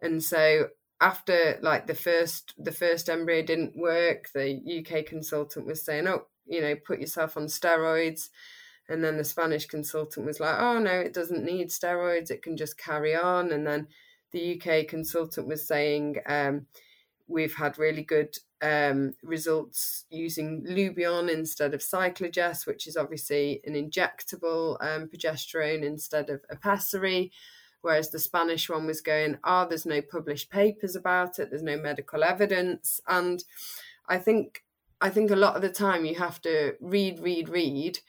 And 0.01 0.23
so 0.23 0.69
after 1.01 1.59
like 1.61 1.87
the 1.87 1.95
first 1.95 2.53
the 2.57 2.71
first 2.71 3.09
embryo 3.09 3.41
didn't 3.43 3.77
work 3.77 4.29
the 4.33 4.79
uk 4.79 5.05
consultant 5.05 5.65
was 5.65 5.83
saying 5.83 6.07
oh 6.07 6.25
you 6.45 6.61
know 6.61 6.75
put 6.75 6.99
yourself 6.99 7.37
on 7.37 7.45
steroids. 7.45 8.29
And 8.87 9.03
then 9.03 9.17
the 9.17 9.23
spanish 9.23 9.65
consultant 9.65 10.25
was 10.25 10.39
like 10.39 10.59
oh 10.59 10.79
no 10.79 10.91
it 10.99 11.13
doesn't 11.13 11.43
need 11.43 11.69
steroids 11.69 12.31
it 12.31 12.41
can 12.41 12.57
just 12.57 12.77
carry 12.77 13.15
on. 13.15 13.51
And 13.51 13.65
then 13.65 13.87
the 14.35 14.59
uk 14.59 14.87
consultant 14.89 15.47
was 15.47 15.65
saying 15.65 16.17
um, 16.27 16.67
we've 17.27 17.55
had 17.55 17.77
really 17.77 18.03
good 18.03 18.35
um, 18.61 19.13
results 19.23 20.05
using 20.09 20.65
Lubion 20.67 21.31
instead 21.31 21.73
of 21.73 21.81
Cyclogest, 21.81 22.67
which 22.67 22.87
is 22.87 22.97
obviously 22.97 23.61
an 23.65 23.73
injectable 23.73 24.77
um, 24.81 25.07
progesterone 25.07 25.83
instead 25.83 26.29
of 26.29 26.41
a 26.49 26.55
pessary. 26.55 27.31
Whereas 27.81 28.09
the 28.09 28.19
Spanish 28.19 28.69
one 28.69 28.87
was 28.87 29.01
going, 29.01 29.37
ah, 29.43 29.63
oh, 29.63 29.69
there's 29.69 29.85
no 29.85 30.01
published 30.01 30.49
papers 30.49 30.95
about 30.95 31.37
it, 31.37 31.49
there's 31.49 31.61
no 31.63 31.77
medical 31.77 32.23
evidence. 32.23 32.99
And 33.07 33.43
I 34.09 34.17
think 34.17 34.63
I 35.01 35.09
think 35.09 35.29
a 35.29 35.35
lot 35.35 35.55
of 35.55 35.61
the 35.61 35.69
time 35.69 36.05
you 36.05 36.15
have 36.15 36.41
to 36.41 36.73
read, 36.79 37.19
read, 37.19 37.49
read, 37.49 37.99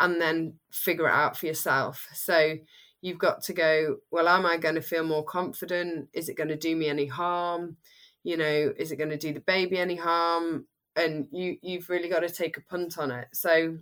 and 0.00 0.20
then 0.20 0.54
figure 0.72 1.06
it 1.06 1.12
out 1.12 1.36
for 1.36 1.46
yourself. 1.46 2.08
So 2.12 2.56
you've 3.02 3.18
got 3.18 3.42
to 3.44 3.52
go, 3.52 3.96
well, 4.10 4.28
am 4.28 4.46
I 4.46 4.56
going 4.56 4.74
to 4.74 4.82
feel 4.82 5.04
more 5.04 5.24
confident? 5.24 6.08
Is 6.12 6.28
it 6.28 6.36
going 6.36 6.48
to 6.48 6.56
do 6.56 6.76
me 6.76 6.88
any 6.88 7.06
harm? 7.06 7.76
you 8.22 8.36
know 8.36 8.72
is 8.76 8.92
it 8.92 8.96
going 8.96 9.10
to 9.10 9.16
do 9.16 9.32
the 9.32 9.40
baby 9.40 9.78
any 9.78 9.96
harm 9.96 10.66
and 10.96 11.26
you 11.30 11.56
you've 11.62 11.88
really 11.88 12.08
got 12.08 12.20
to 12.20 12.28
take 12.28 12.56
a 12.56 12.62
punt 12.62 12.98
on 12.98 13.10
it 13.10 13.28
so 13.32 13.78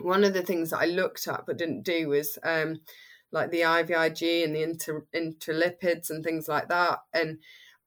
one 0.00 0.24
of 0.24 0.34
the 0.34 0.42
things 0.42 0.70
that 0.70 0.78
i 0.78 0.86
looked 0.86 1.26
at 1.26 1.44
but 1.46 1.56
didn't 1.56 1.82
do 1.82 2.08
was 2.08 2.38
um 2.42 2.80
like 3.30 3.50
the 3.50 3.60
ivig 3.62 4.44
and 4.44 4.54
the 4.54 4.62
inter, 4.62 5.06
intralipids 5.14 6.10
and 6.10 6.22
things 6.22 6.48
like 6.48 6.68
that 6.68 6.98
and 7.14 7.38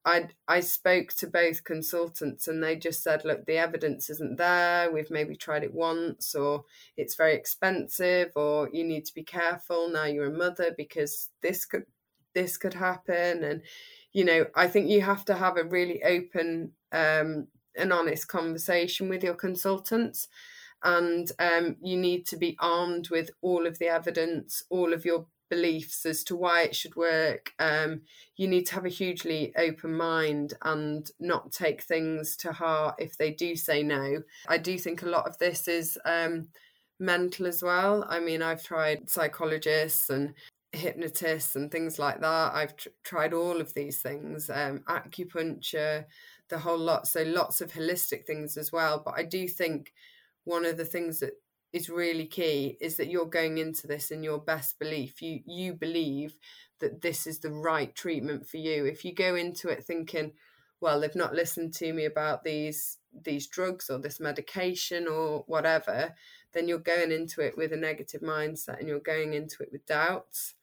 I 0.06 0.28
I 0.46 0.60
spoke 0.60 1.12
to 1.14 1.26
both 1.26 1.64
consultants 1.64 2.46
and 2.46 2.62
they 2.62 2.76
just 2.76 3.02
said, 3.02 3.24
look, 3.24 3.44
the 3.44 3.58
evidence 3.58 4.08
isn't 4.08 4.38
there. 4.38 4.90
We've 4.90 5.10
maybe 5.10 5.34
tried 5.36 5.64
it 5.64 5.74
once, 5.74 6.34
or 6.34 6.64
it's 6.96 7.16
very 7.16 7.34
expensive, 7.34 8.30
or 8.36 8.70
you 8.72 8.84
need 8.84 9.04
to 9.06 9.14
be 9.14 9.24
careful 9.24 9.88
now 9.90 10.04
you're 10.04 10.32
a 10.32 10.38
mother 10.38 10.72
because 10.76 11.30
this 11.42 11.66
could 11.66 11.86
this 12.34 12.56
could 12.56 12.74
happen. 12.74 13.42
And 13.42 13.62
you 14.12 14.24
know, 14.24 14.46
I 14.54 14.68
think 14.68 14.88
you 14.88 15.02
have 15.02 15.24
to 15.26 15.34
have 15.34 15.56
a 15.56 15.64
really 15.64 16.02
open 16.04 16.72
um, 16.92 17.48
and 17.76 17.92
honest 17.92 18.28
conversation 18.28 19.08
with 19.08 19.24
your 19.24 19.34
consultants. 19.34 20.28
And 20.84 21.32
um, 21.40 21.76
you 21.82 21.96
need 21.96 22.26
to 22.26 22.36
be 22.36 22.56
armed 22.60 23.10
with 23.10 23.30
all 23.42 23.66
of 23.66 23.78
the 23.78 23.88
evidence, 23.88 24.62
all 24.70 24.92
of 24.92 25.04
your 25.04 25.26
beliefs 25.48 26.06
as 26.06 26.24
to 26.24 26.36
why 26.36 26.62
it 26.62 26.74
should 26.74 26.96
work. 26.96 27.52
Um, 27.58 28.02
you 28.36 28.48
need 28.48 28.66
to 28.66 28.74
have 28.74 28.84
a 28.84 28.90
hugely 28.90 29.54
open 29.56 29.96
mind 29.96 30.54
and 30.62 31.10
not 31.20 31.52
take 31.52 31.82
things 31.82 32.36
to 32.38 32.52
heart 32.52 32.96
if 32.98 33.16
they 33.16 33.32
do 33.32 33.56
say 33.56 33.82
no. 33.82 34.22
I 34.48 34.58
do 34.58 34.78
think 34.78 35.02
a 35.02 35.08
lot 35.08 35.26
of 35.26 35.38
this 35.38 35.68
is 35.68 35.98
um, 36.04 36.48
mental 36.98 37.46
as 37.46 37.62
well. 37.62 38.04
I 38.08 38.20
mean, 38.20 38.42
I've 38.42 38.62
tried 38.62 39.08
psychologists 39.08 40.10
and 40.10 40.34
hypnotists 40.72 41.56
and 41.56 41.70
things 41.70 41.98
like 41.98 42.20
that. 42.20 42.54
I've 42.54 42.76
tr- 42.76 42.88
tried 43.04 43.32
all 43.32 43.60
of 43.60 43.72
these 43.74 44.00
things, 44.00 44.50
um, 44.50 44.80
acupuncture, 44.88 46.04
the 46.48 46.58
whole 46.58 46.78
lot. 46.78 47.06
So 47.06 47.22
lots 47.22 47.60
of 47.60 47.72
holistic 47.72 48.26
things 48.26 48.56
as 48.56 48.72
well. 48.72 49.02
But 49.04 49.14
I 49.16 49.22
do 49.22 49.48
think 49.48 49.92
one 50.44 50.64
of 50.64 50.76
the 50.76 50.84
things 50.84 51.20
that 51.20 51.32
is 51.72 51.90
really 51.90 52.26
key 52.26 52.76
is 52.80 52.96
that 52.96 53.08
you're 53.08 53.26
going 53.26 53.58
into 53.58 53.86
this 53.86 54.10
in 54.10 54.22
your 54.22 54.38
best 54.38 54.78
belief. 54.78 55.20
You 55.20 55.40
you 55.46 55.74
believe 55.74 56.36
that 56.80 57.00
this 57.02 57.26
is 57.26 57.38
the 57.38 57.50
right 57.50 57.94
treatment 57.94 58.46
for 58.46 58.58
you. 58.58 58.84
If 58.84 59.04
you 59.04 59.14
go 59.14 59.34
into 59.34 59.68
it 59.68 59.84
thinking, 59.84 60.32
well, 60.80 61.00
they've 61.00 61.14
not 61.14 61.34
listened 61.34 61.74
to 61.74 61.92
me 61.92 62.04
about 62.04 62.44
these 62.44 62.98
these 63.24 63.46
drugs 63.46 63.88
or 63.88 63.98
this 63.98 64.20
medication 64.20 65.08
or 65.08 65.44
whatever, 65.46 66.14
then 66.52 66.68
you're 66.68 66.78
going 66.78 67.12
into 67.12 67.40
it 67.40 67.56
with 67.56 67.72
a 67.72 67.76
negative 67.76 68.20
mindset 68.20 68.78
and 68.78 68.88
you're 68.88 69.00
going 69.00 69.34
into 69.34 69.62
it 69.62 69.70
with 69.72 69.86
doubts. 69.86 70.54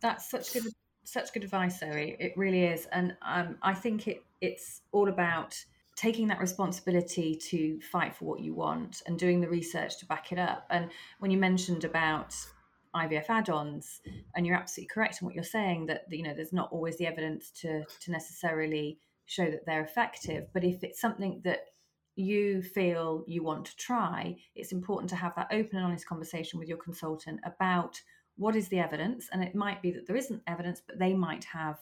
That's 0.00 0.30
such 0.30 0.52
good 0.52 0.64
such 1.04 1.32
good 1.32 1.44
advice, 1.44 1.80
Zoe. 1.80 2.16
It 2.18 2.32
really 2.36 2.64
is, 2.64 2.86
and 2.92 3.16
um, 3.22 3.56
I 3.62 3.74
think 3.74 4.08
it 4.08 4.24
it's 4.40 4.82
all 4.92 5.08
about 5.08 5.56
taking 5.96 6.28
that 6.28 6.40
responsibility 6.40 7.34
to 7.34 7.80
fight 7.80 8.14
for 8.14 8.24
what 8.24 8.40
you 8.40 8.54
want 8.54 9.02
and 9.06 9.18
doing 9.18 9.40
the 9.40 9.48
research 9.48 9.98
to 9.98 10.06
back 10.06 10.32
it 10.32 10.38
up. 10.38 10.66
And 10.70 10.90
when 11.18 11.30
you 11.30 11.38
mentioned 11.38 11.84
about 11.84 12.34
IVF 12.94 13.28
add-ons, 13.28 14.00
and 14.34 14.46
you're 14.46 14.56
absolutely 14.56 14.92
correct 14.92 15.20
in 15.20 15.26
what 15.26 15.34
you're 15.34 15.44
saying 15.44 15.86
that 15.86 16.04
you 16.10 16.22
know 16.22 16.34
there's 16.34 16.52
not 16.52 16.70
always 16.72 16.98
the 16.98 17.06
evidence 17.06 17.50
to 17.62 17.84
to 18.00 18.10
necessarily 18.10 18.98
show 19.26 19.50
that 19.50 19.64
they're 19.66 19.84
effective. 19.84 20.46
But 20.52 20.64
if 20.64 20.82
it's 20.84 21.00
something 21.00 21.40
that 21.44 21.60
you 22.16 22.62
feel 22.62 23.24
you 23.26 23.42
want 23.42 23.64
to 23.66 23.76
try, 23.76 24.36
it's 24.54 24.72
important 24.72 25.08
to 25.10 25.16
have 25.16 25.34
that 25.36 25.48
open 25.50 25.78
and 25.78 25.86
honest 25.86 26.06
conversation 26.06 26.58
with 26.58 26.68
your 26.68 26.78
consultant 26.78 27.40
about 27.44 28.00
what 28.36 28.56
is 28.56 28.68
the 28.68 28.78
evidence. 28.78 29.28
And 29.32 29.42
it 29.42 29.54
might 29.54 29.80
be 29.80 29.90
that 29.92 30.06
there 30.06 30.16
isn't 30.16 30.42
evidence, 30.46 30.82
but 30.86 30.98
they 30.98 31.14
might 31.14 31.44
have 31.44 31.78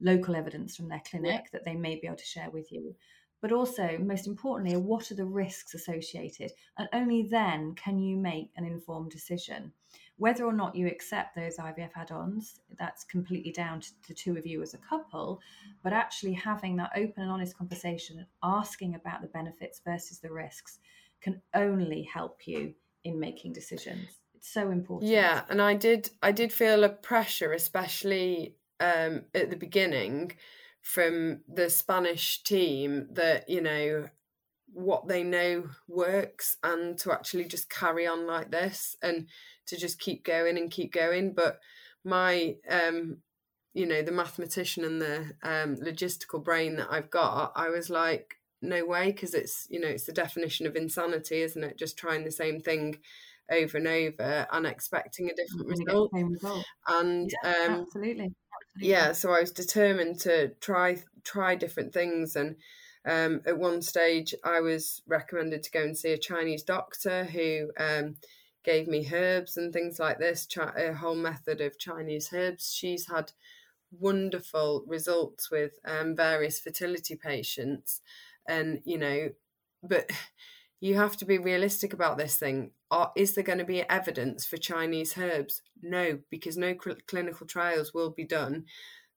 local 0.00 0.34
evidence 0.34 0.76
from 0.76 0.88
their 0.88 1.02
clinic 1.08 1.42
yeah. 1.44 1.48
that 1.52 1.64
they 1.64 1.74
may 1.74 1.96
be 1.96 2.06
able 2.06 2.16
to 2.16 2.24
share 2.24 2.50
with 2.50 2.72
you. 2.72 2.94
But 3.40 3.52
also, 3.52 3.98
most 3.98 4.26
importantly, 4.26 4.76
what 4.76 5.10
are 5.10 5.14
the 5.14 5.24
risks 5.24 5.74
associated? 5.74 6.52
And 6.76 6.88
only 6.92 7.22
then 7.22 7.74
can 7.74 7.98
you 7.98 8.16
make 8.16 8.50
an 8.56 8.64
informed 8.64 9.10
decision. 9.10 9.72
Whether 10.16 10.44
or 10.44 10.52
not 10.52 10.74
you 10.74 10.88
accept 10.88 11.36
those 11.36 11.58
IVF 11.58 11.90
add 11.94 12.10
ons, 12.10 12.60
that's 12.76 13.04
completely 13.04 13.52
down 13.52 13.80
to 13.80 13.88
the 14.08 14.14
two 14.14 14.36
of 14.36 14.44
you 14.44 14.60
as 14.62 14.74
a 14.74 14.78
couple. 14.78 15.40
But 15.84 15.92
actually, 15.92 16.32
having 16.32 16.74
that 16.76 16.90
open 16.96 17.22
and 17.22 17.30
honest 17.30 17.56
conversation, 17.56 18.26
asking 18.42 18.96
about 18.96 19.22
the 19.22 19.28
benefits 19.28 19.80
versus 19.84 20.18
the 20.18 20.32
risks, 20.32 20.80
can 21.20 21.40
only 21.54 22.02
help 22.02 22.46
you 22.46 22.74
in 23.04 23.20
making 23.20 23.52
decisions. 23.52 24.08
It's 24.34 24.52
so 24.52 24.70
important. 24.70 25.10
Yeah, 25.10 25.42
and 25.48 25.62
I 25.62 25.74
did 25.74 26.10
I 26.22 26.32
did 26.32 26.52
feel 26.52 26.82
a 26.82 26.88
pressure, 26.88 27.52
especially 27.52 28.56
um, 28.80 29.22
at 29.34 29.50
the 29.50 29.56
beginning, 29.56 30.32
from 30.88 31.42
the 31.46 31.68
Spanish 31.68 32.42
team 32.42 33.08
that 33.12 33.46
you 33.46 33.60
know 33.60 34.08
what 34.72 35.06
they 35.06 35.22
know 35.22 35.64
works 35.86 36.56
and 36.62 36.96
to 36.96 37.12
actually 37.12 37.44
just 37.44 37.68
carry 37.68 38.06
on 38.06 38.26
like 38.26 38.50
this 38.50 38.96
and 39.02 39.26
to 39.66 39.76
just 39.76 40.00
keep 40.00 40.24
going 40.24 40.56
and 40.56 40.70
keep 40.70 40.90
going. 40.90 41.34
But 41.34 41.58
my, 42.04 42.56
um, 42.70 43.18
you 43.74 43.84
know, 43.84 44.00
the 44.00 44.12
mathematician 44.12 44.82
and 44.82 44.98
the 44.98 45.32
um, 45.42 45.76
logistical 45.76 46.42
brain 46.42 46.76
that 46.76 46.88
I've 46.90 47.10
got, 47.10 47.52
I 47.54 47.68
was 47.68 47.90
like, 47.90 48.36
no 48.62 48.86
way, 48.86 49.12
because 49.12 49.34
it's, 49.34 49.66
you 49.68 49.80
know, 49.80 49.88
it's 49.88 50.04
the 50.04 50.12
definition 50.12 50.66
of 50.66 50.74
insanity, 50.74 51.42
isn't 51.42 51.64
it? 51.64 51.78
Just 51.78 51.98
trying 51.98 52.24
the 52.24 52.30
same 52.30 52.60
thing 52.60 52.96
over 53.50 53.76
and 53.76 53.86
over 53.86 54.46
and 54.50 54.66
expecting 54.66 55.28
a 55.28 55.34
different 55.34 55.66
result. 55.68 56.10
result. 56.14 56.64
And 56.88 57.30
yeah, 57.44 57.66
um, 57.66 57.80
absolutely. 57.82 58.32
Yeah, 58.80 59.12
so 59.12 59.32
I 59.32 59.40
was 59.40 59.50
determined 59.52 60.20
to 60.20 60.48
try 60.60 61.02
try 61.24 61.54
different 61.54 61.92
things 61.92 62.36
and 62.36 62.56
um, 63.04 63.40
at 63.46 63.58
one 63.58 63.80
stage, 63.80 64.34
I 64.44 64.60
was 64.60 65.02
recommended 65.06 65.62
to 65.62 65.70
go 65.70 65.82
and 65.82 65.96
see 65.96 66.12
a 66.12 66.18
Chinese 66.18 66.62
doctor 66.62 67.24
who 67.24 67.70
um, 67.78 68.16
gave 68.64 68.86
me 68.86 69.08
herbs 69.10 69.56
and 69.56 69.72
things 69.72 69.98
like 69.98 70.18
this, 70.18 70.46
a 70.76 70.92
whole 70.92 71.14
method 71.14 71.62
of 71.62 71.78
Chinese 71.78 72.28
herbs. 72.34 72.72
She's 72.74 73.06
had 73.08 73.32
wonderful 73.90 74.84
results 74.86 75.50
with 75.50 75.72
um, 75.86 76.14
various 76.16 76.60
fertility 76.60 77.16
patients. 77.16 78.02
And, 78.46 78.80
you 78.84 78.98
know, 78.98 79.30
but 79.82 80.10
you 80.80 80.96
have 80.96 81.16
to 81.16 81.24
be 81.24 81.38
realistic 81.38 81.92
about 81.92 82.18
this 82.18 82.36
thing. 82.36 82.70
Are, 82.90 83.12
is 83.16 83.34
there 83.34 83.44
going 83.44 83.58
to 83.58 83.64
be 83.64 83.88
evidence 83.88 84.46
for 84.46 84.56
Chinese 84.56 85.16
herbs? 85.18 85.62
No, 85.82 86.20
because 86.30 86.56
no 86.56 86.74
cl- 86.82 86.96
clinical 87.06 87.46
trials 87.46 87.92
will 87.92 88.10
be 88.10 88.24
done. 88.24 88.64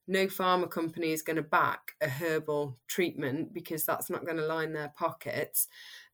No 0.07 0.25
pharma 0.25 0.69
company 0.69 1.11
is 1.11 1.21
going 1.21 1.35
to 1.35 1.43
back 1.43 1.93
a 2.01 2.09
herbal 2.09 2.77
treatment 2.87 3.53
because 3.53 3.85
that's 3.85 4.09
not 4.09 4.25
going 4.25 4.37
to 4.37 4.45
line 4.45 4.73
their 4.73 4.91
pockets. 4.97 5.67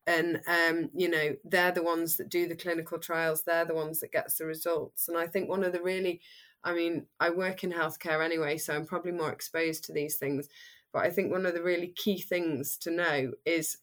And 0.05 0.41
um, 0.47 0.89
you 0.93 1.09
know 1.09 1.35
they're 1.43 1.71
the 1.71 1.83
ones 1.83 2.17
that 2.17 2.29
do 2.29 2.47
the 2.47 2.55
clinical 2.55 2.99
trials. 2.99 3.43
They're 3.43 3.65
the 3.65 3.73
ones 3.73 3.99
that 4.01 4.11
gets 4.11 4.37
the 4.37 4.45
results. 4.45 5.07
And 5.07 5.17
i 5.17 5.27
think 5.27 5.49
one 5.49 5.65
of 5.65 5.73
the 5.73 5.81
really 5.81 6.21
i 6.63 6.73
mean 6.73 7.07
i 7.19 7.29
work 7.29 7.63
in 7.65 7.73
healthcare 7.73 8.23
anyway 8.23 8.57
so 8.57 8.73
i'm 8.73 8.85
probably 8.85 9.11
more 9.11 9.31
exposed 9.31 9.83
to 9.85 9.93
these 9.93 10.15
things. 10.15 10.47
But 10.93 11.03
i 11.03 11.09
think 11.09 11.29
one 11.29 11.45
of 11.45 11.53
the 11.53 11.61
really 11.61 11.87
key 11.87 12.21
things 12.21 12.77
to 12.77 12.91
know 12.91 13.31
is 13.45 13.79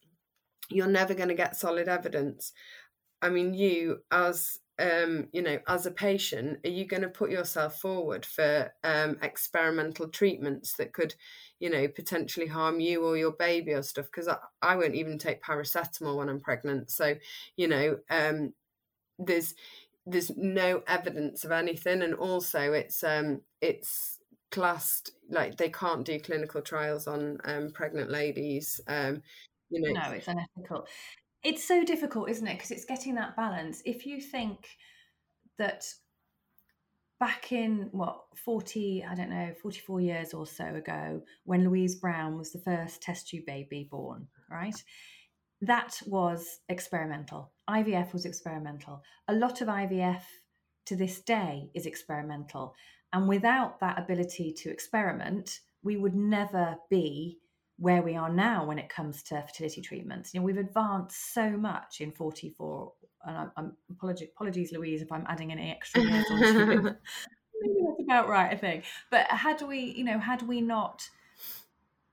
you're 0.71 0.87
never 0.87 1.15
going 1.15 1.29
to 1.29 1.35
get 1.35 1.57
solid 1.57 1.89
evidence 1.89 2.53
i 3.23 3.29
mean 3.29 3.55
you 3.55 3.99
as 4.11 4.59
um, 4.79 5.29
you 5.33 5.41
know, 5.41 5.59
as 5.69 5.87
a 5.87 5.91
patient, 5.91 6.59
are 6.65 6.71
you 6.71 6.85
going 6.85 7.03
to 7.03 7.09
put 7.09 7.31
yourself 7.31 7.79
forward 7.79 8.27
for 8.27 8.73
um, 8.83 9.17
experimental 9.23 10.09
treatments 10.09 10.75
that 10.75 10.93
could, 10.93 11.15
you 11.61 11.71
know, 11.71 11.87
potentially 11.87 12.47
harm 12.47 12.81
you 12.81 13.05
or 13.05 13.17
your 13.17 13.33
baby 13.33 13.73
or 13.73 13.83
stuff? 13.83 14.07
Because 14.07 14.27
I, 14.27 14.39
I 14.63 14.77
won't 14.77 14.97
even 14.97 15.19
take 15.19 15.45
paracetamol 15.45 16.17
when 16.17 16.29
I'm 16.29 16.41
pregnant. 16.41 16.91
So, 16.91 17.15
you 17.57 17.69
know, 17.69 17.99
um, 18.11 18.53
there's 19.19 19.55
there's 20.07 20.37
no 20.37 20.83
evidence 20.87 21.45
of 21.45 21.53
anything, 21.53 22.03
and 22.03 22.15
also 22.15 22.73
it's 22.73 23.05
um, 23.05 23.43
it's 23.61 24.19
classed 24.51 25.13
like 25.31 25.57
they 25.57 25.69
can't 25.69 26.05
do 26.05 26.19
clinical 26.19 26.61
trials 26.61 27.07
on 27.07 27.39
um, 27.45 27.71
pregnant 27.71 28.11
ladies. 28.11 28.81
Um, 28.89 29.23
you 29.75 29.93
know, 29.93 30.01
no, 30.01 30.11
it's 30.13 30.29
unethical. 30.29 30.87
It's 31.43 31.67
so 31.67 31.85
difficult, 31.85 32.31
isn't 32.31 32.47
it? 32.47 32.55
Because 32.55 32.71
it's 32.71 32.85
getting 32.85 33.15
that 33.17 33.37
balance. 33.37 33.83
If 33.85 34.07
you 34.07 34.21
think 34.21 34.69
that 35.59 35.85
back 37.21 37.53
in 37.53 37.89
what 37.93 38.23
40 38.45 39.05
i 39.09 39.15
don't 39.15 39.31
know 39.31 39.53
44 39.63 40.01
years 40.01 40.35
or 40.35 40.47
so 40.47 40.65
ago 40.65 41.23
when 41.45 41.65
louise 41.65 41.95
brown 41.95 42.37
was 42.37 42.53
the 42.53 42.59
first 42.59 43.01
test 43.03 43.29
tube 43.29 43.47
baby 43.47 43.89
born 43.91 44.27
right 44.51 44.83
that 45.61 46.01
was 46.07 46.59
experimental 46.69 47.53
ivf 47.71 48.13
was 48.13 48.27
experimental 48.27 49.03
a 49.29 49.35
lot 49.35 49.61
of 49.61 49.69
ivf 49.69 50.23
to 50.87 50.97
this 50.97 51.21
day 51.21 51.71
is 51.73 51.87
experimental 51.87 52.75
and 53.13 53.29
without 53.29 53.79
that 53.81 53.99
ability 53.99 54.53
to 54.53 54.71
experiment 54.71 55.61
we 55.83 55.97
would 55.97 56.15
never 56.15 56.77
be 56.91 57.39
where 57.77 58.03
we 58.03 58.15
are 58.15 58.31
now 58.31 58.65
when 58.65 58.79
it 58.79 58.89
comes 58.89 59.23
to 59.23 59.43
fertility 59.43 59.81
treatments 59.81 60.33
you 60.33 60.41
know 60.41 60.47
we've 60.47 60.59
advanced 60.59 61.35
so 61.35 61.51
much 61.51 62.01
in 62.01 62.13
44 62.13 62.93
and 63.27 63.37
I'm, 63.37 63.51
I'm 63.57 63.73
apologies, 63.91 64.29
apologies, 64.35 64.73
Louise, 64.73 65.03
if 65.03 65.11
I'm 65.11 65.25
adding 65.29 65.53
any 65.53 65.71
extra 65.71 66.03
onto. 66.03 66.83
Maybe 67.61 67.81
that's 67.87 68.03
about 68.03 68.29
right, 68.29 68.53
I 68.53 68.57
think. 68.57 68.85
But 69.11 69.27
had 69.29 69.63
we, 69.63 69.95
you 69.97 70.05
know, 70.05 70.19
had 70.19 70.43
we 70.43 70.61
not 70.61 71.09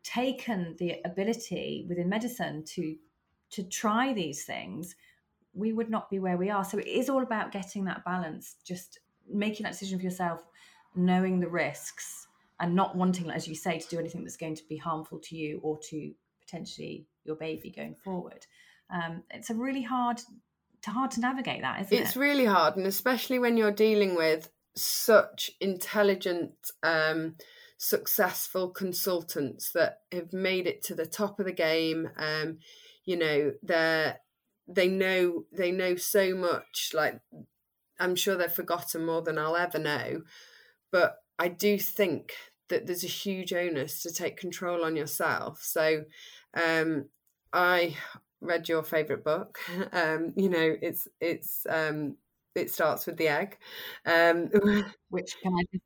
taken 0.04 0.76
the 0.80 0.96
ability 1.06 1.86
within 1.88 2.10
medicine 2.10 2.64
to 2.66 2.96
to 3.52 3.64
try 3.64 4.14
these 4.14 4.46
things, 4.46 4.96
we 5.54 5.74
would 5.74 5.90
not 5.90 6.10
be 6.10 6.20
where 6.20 6.38
we 6.38 6.50
are. 6.50 6.64
So 6.64 6.78
it 6.78 6.88
is 6.88 7.10
all 7.10 7.22
about 7.22 7.52
getting 7.52 7.84
that 7.86 8.06
balance, 8.06 8.56
just 8.66 9.00
making 9.30 9.66
that 9.66 9.74
decision 9.74 10.00
for 10.00 10.06
yourself, 10.06 10.42
knowing 10.96 11.42
the 11.42 11.50
risks, 11.50 12.28
and 12.62 12.76
not 12.76 12.96
wanting, 12.96 13.30
as 13.32 13.48
you 13.48 13.56
say, 13.56 13.80
to 13.80 13.88
do 13.90 14.00
anything 14.00 14.24
that's 14.24 14.38
going 14.38 14.56
to 14.56 14.64
be 14.70 14.78
harmful 14.78 15.20
to 15.20 15.36
you 15.36 15.60
or 15.64 15.80
to 15.90 16.14
potentially 16.40 17.08
your 17.26 17.36
baby 17.36 17.72
going 17.76 17.96
forward. 17.96 18.46
Um, 18.94 19.24
it's 19.32 19.50
a 19.50 19.56
really 19.56 19.82
hard 19.82 20.22
hard 20.86 21.12
to 21.12 21.20
navigate 21.20 21.62
that, 21.62 21.82
isn't 21.82 21.94
it's 21.94 22.02
it? 22.02 22.06
It's 22.06 22.16
really 22.16 22.46
hard, 22.46 22.78
and 22.78 22.86
especially 22.86 23.40
when 23.40 23.58
you're 23.58 23.72
dealing 23.72 24.16
with 24.16 24.50
such 24.76 25.52
intelligent, 25.60 26.54
um, 26.84 27.36
successful 27.78 28.70
consultants 28.70 29.72
that 29.72 30.00
have 30.12 30.32
made 30.32 30.68
it 30.68 30.84
to 30.84 30.96
the 30.96 31.06
top 31.06 31.40
of 31.40 31.46
the 31.46 31.52
game. 31.52 32.10
Um, 32.18 32.60
you 33.06 33.18
know, 33.18 33.54
they're 33.64 34.20
they 34.68 34.88
know 34.88 35.46
they 35.52 35.72
know 35.72 35.96
so 35.96 36.36
much. 36.36 36.92
Like 36.94 37.20
I'm 38.00 38.16
sure 38.16 38.36
they've 38.36 38.52
forgotten 38.52 39.06
more 39.06 39.24
than 39.24 39.40
I'll 39.40 39.58
ever 39.58 39.80
know, 39.80 40.22
but 40.92 41.18
I 41.40 41.48
do 41.48 41.80
think 41.80 42.34
that 42.72 42.88
there's 42.88 43.04
a 43.04 43.08
huge 43.08 43.54
onus 43.54 44.02
to 44.04 44.12
take 44.12 44.38
control 44.38 44.84
on 44.84 44.96
yourself. 44.96 45.62
So 45.62 46.06
um, 46.56 47.06
I 47.54 47.96
read 48.42 48.68
your 48.68 48.84
favorite 48.84 49.24
book. 49.24 49.60
Um, 49.94 50.34
you 50.36 50.50
know, 50.50 50.76
it's 50.82 51.08
it's 51.20 51.66
um, 51.70 52.16
it 52.56 52.72
starts 52.72 53.06
with 53.06 53.18
the 53.18 53.28
egg. 53.28 53.58
Um, 54.06 54.50
Which 55.10 55.36
can 55.42 55.54
I 55.54 55.64
just 55.72 55.84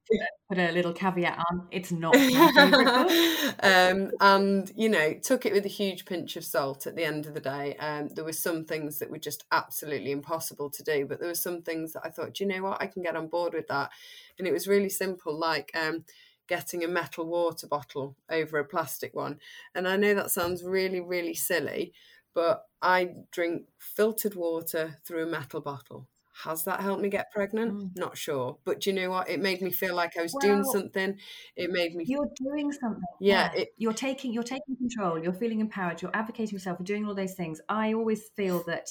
put 0.50 0.58
a 0.60 0.72
little 0.78 0.94
caveat 0.94 1.40
on? 1.52 1.68
It's 1.72 1.92
not 1.92 2.16
my 2.16 2.52
favorite 2.56 2.86
book. 2.86 3.56
um, 3.64 4.12
and 4.20 4.72
you 4.76 4.90
know, 4.90 5.14
took 5.22 5.46
it 5.46 5.54
with 5.54 5.66
a 5.66 5.70
huge 5.70 6.06
pinch 6.06 6.36
of 6.38 6.46
salt. 6.46 6.88
At 6.88 6.96
the 6.96 7.04
end 7.06 7.26
of 7.26 7.34
the 7.34 7.40
day, 7.40 7.76
um, 7.78 8.10
there 8.10 8.26
were 8.26 8.34
some 8.34 8.66
things 8.66 9.00
that 9.00 9.10
were 9.12 9.20
just 9.20 9.46
absolutely 9.52 10.12
impossible 10.12 10.70
to 10.72 10.84
do, 10.84 11.06
but 11.06 11.20
there 11.20 11.30
were 11.30 11.36
some 11.36 11.62
things 11.62 11.94
that 11.94 12.02
I 12.06 12.10
thought, 12.10 12.34
do 12.36 12.44
you 12.44 12.50
know 12.50 12.64
what, 12.64 12.82
I 12.82 12.88
can 12.88 13.02
get 13.04 13.16
on 13.16 13.28
board 13.28 13.54
with 13.54 13.68
that. 13.68 13.90
And 14.38 14.48
it 14.48 14.54
was 14.54 14.68
really 14.68 14.90
simple, 14.90 15.38
like. 15.38 15.72
Um, 15.76 16.06
getting 16.48 16.84
a 16.84 16.88
metal 16.88 17.26
water 17.26 17.68
bottle 17.68 18.16
over 18.30 18.58
a 18.58 18.66
plastic 18.66 19.14
one. 19.16 19.40
And 19.74 19.88
I 19.88 19.98
know 19.98 20.14
that 20.14 20.32
sounds 20.32 20.64
really, 20.64 21.02
really 21.02 21.34
silly, 21.34 21.94
but 22.34 22.66
I 22.82 23.10
drink 23.32 23.68
filtered 23.80 24.36
water 24.36 24.98
through 25.06 25.24
a 25.24 25.30
metal 25.30 25.62
bottle. 25.62 26.08
Has 26.44 26.66
that 26.66 26.82
helped 26.82 27.02
me 27.02 27.08
get 27.08 27.32
pregnant? 27.32 27.74
Mm. 27.74 27.98
Not 27.98 28.18
sure. 28.18 28.58
But 28.66 28.82
do 28.82 28.90
you 28.90 28.96
know 28.96 29.10
what? 29.10 29.30
It 29.30 29.40
made 29.40 29.62
me 29.62 29.72
feel 29.72 29.96
like 29.96 30.18
I 30.18 30.22
was 30.22 30.34
well, 30.34 30.42
doing 30.42 30.64
something. 30.66 31.18
It 31.56 31.72
made 31.72 31.96
me 31.96 32.04
You're 32.06 32.30
doing 32.36 32.74
something. 32.74 33.02
Yeah. 33.22 33.52
yeah. 33.54 33.62
It, 33.62 33.70
you're 33.78 33.94
taking 33.94 34.34
you're 34.34 34.44
taking 34.44 34.76
control, 34.76 35.18
you're 35.18 35.34
feeling 35.34 35.62
empowered, 35.62 36.02
you're 36.02 36.12
advocating 36.14 36.54
yourself, 36.54 36.78
you're 36.80 36.86
doing 36.86 37.08
all 37.08 37.16
those 37.16 37.36
things. 37.36 37.62
I 37.70 37.94
always 37.94 38.28
feel 38.36 38.64
that 38.68 38.90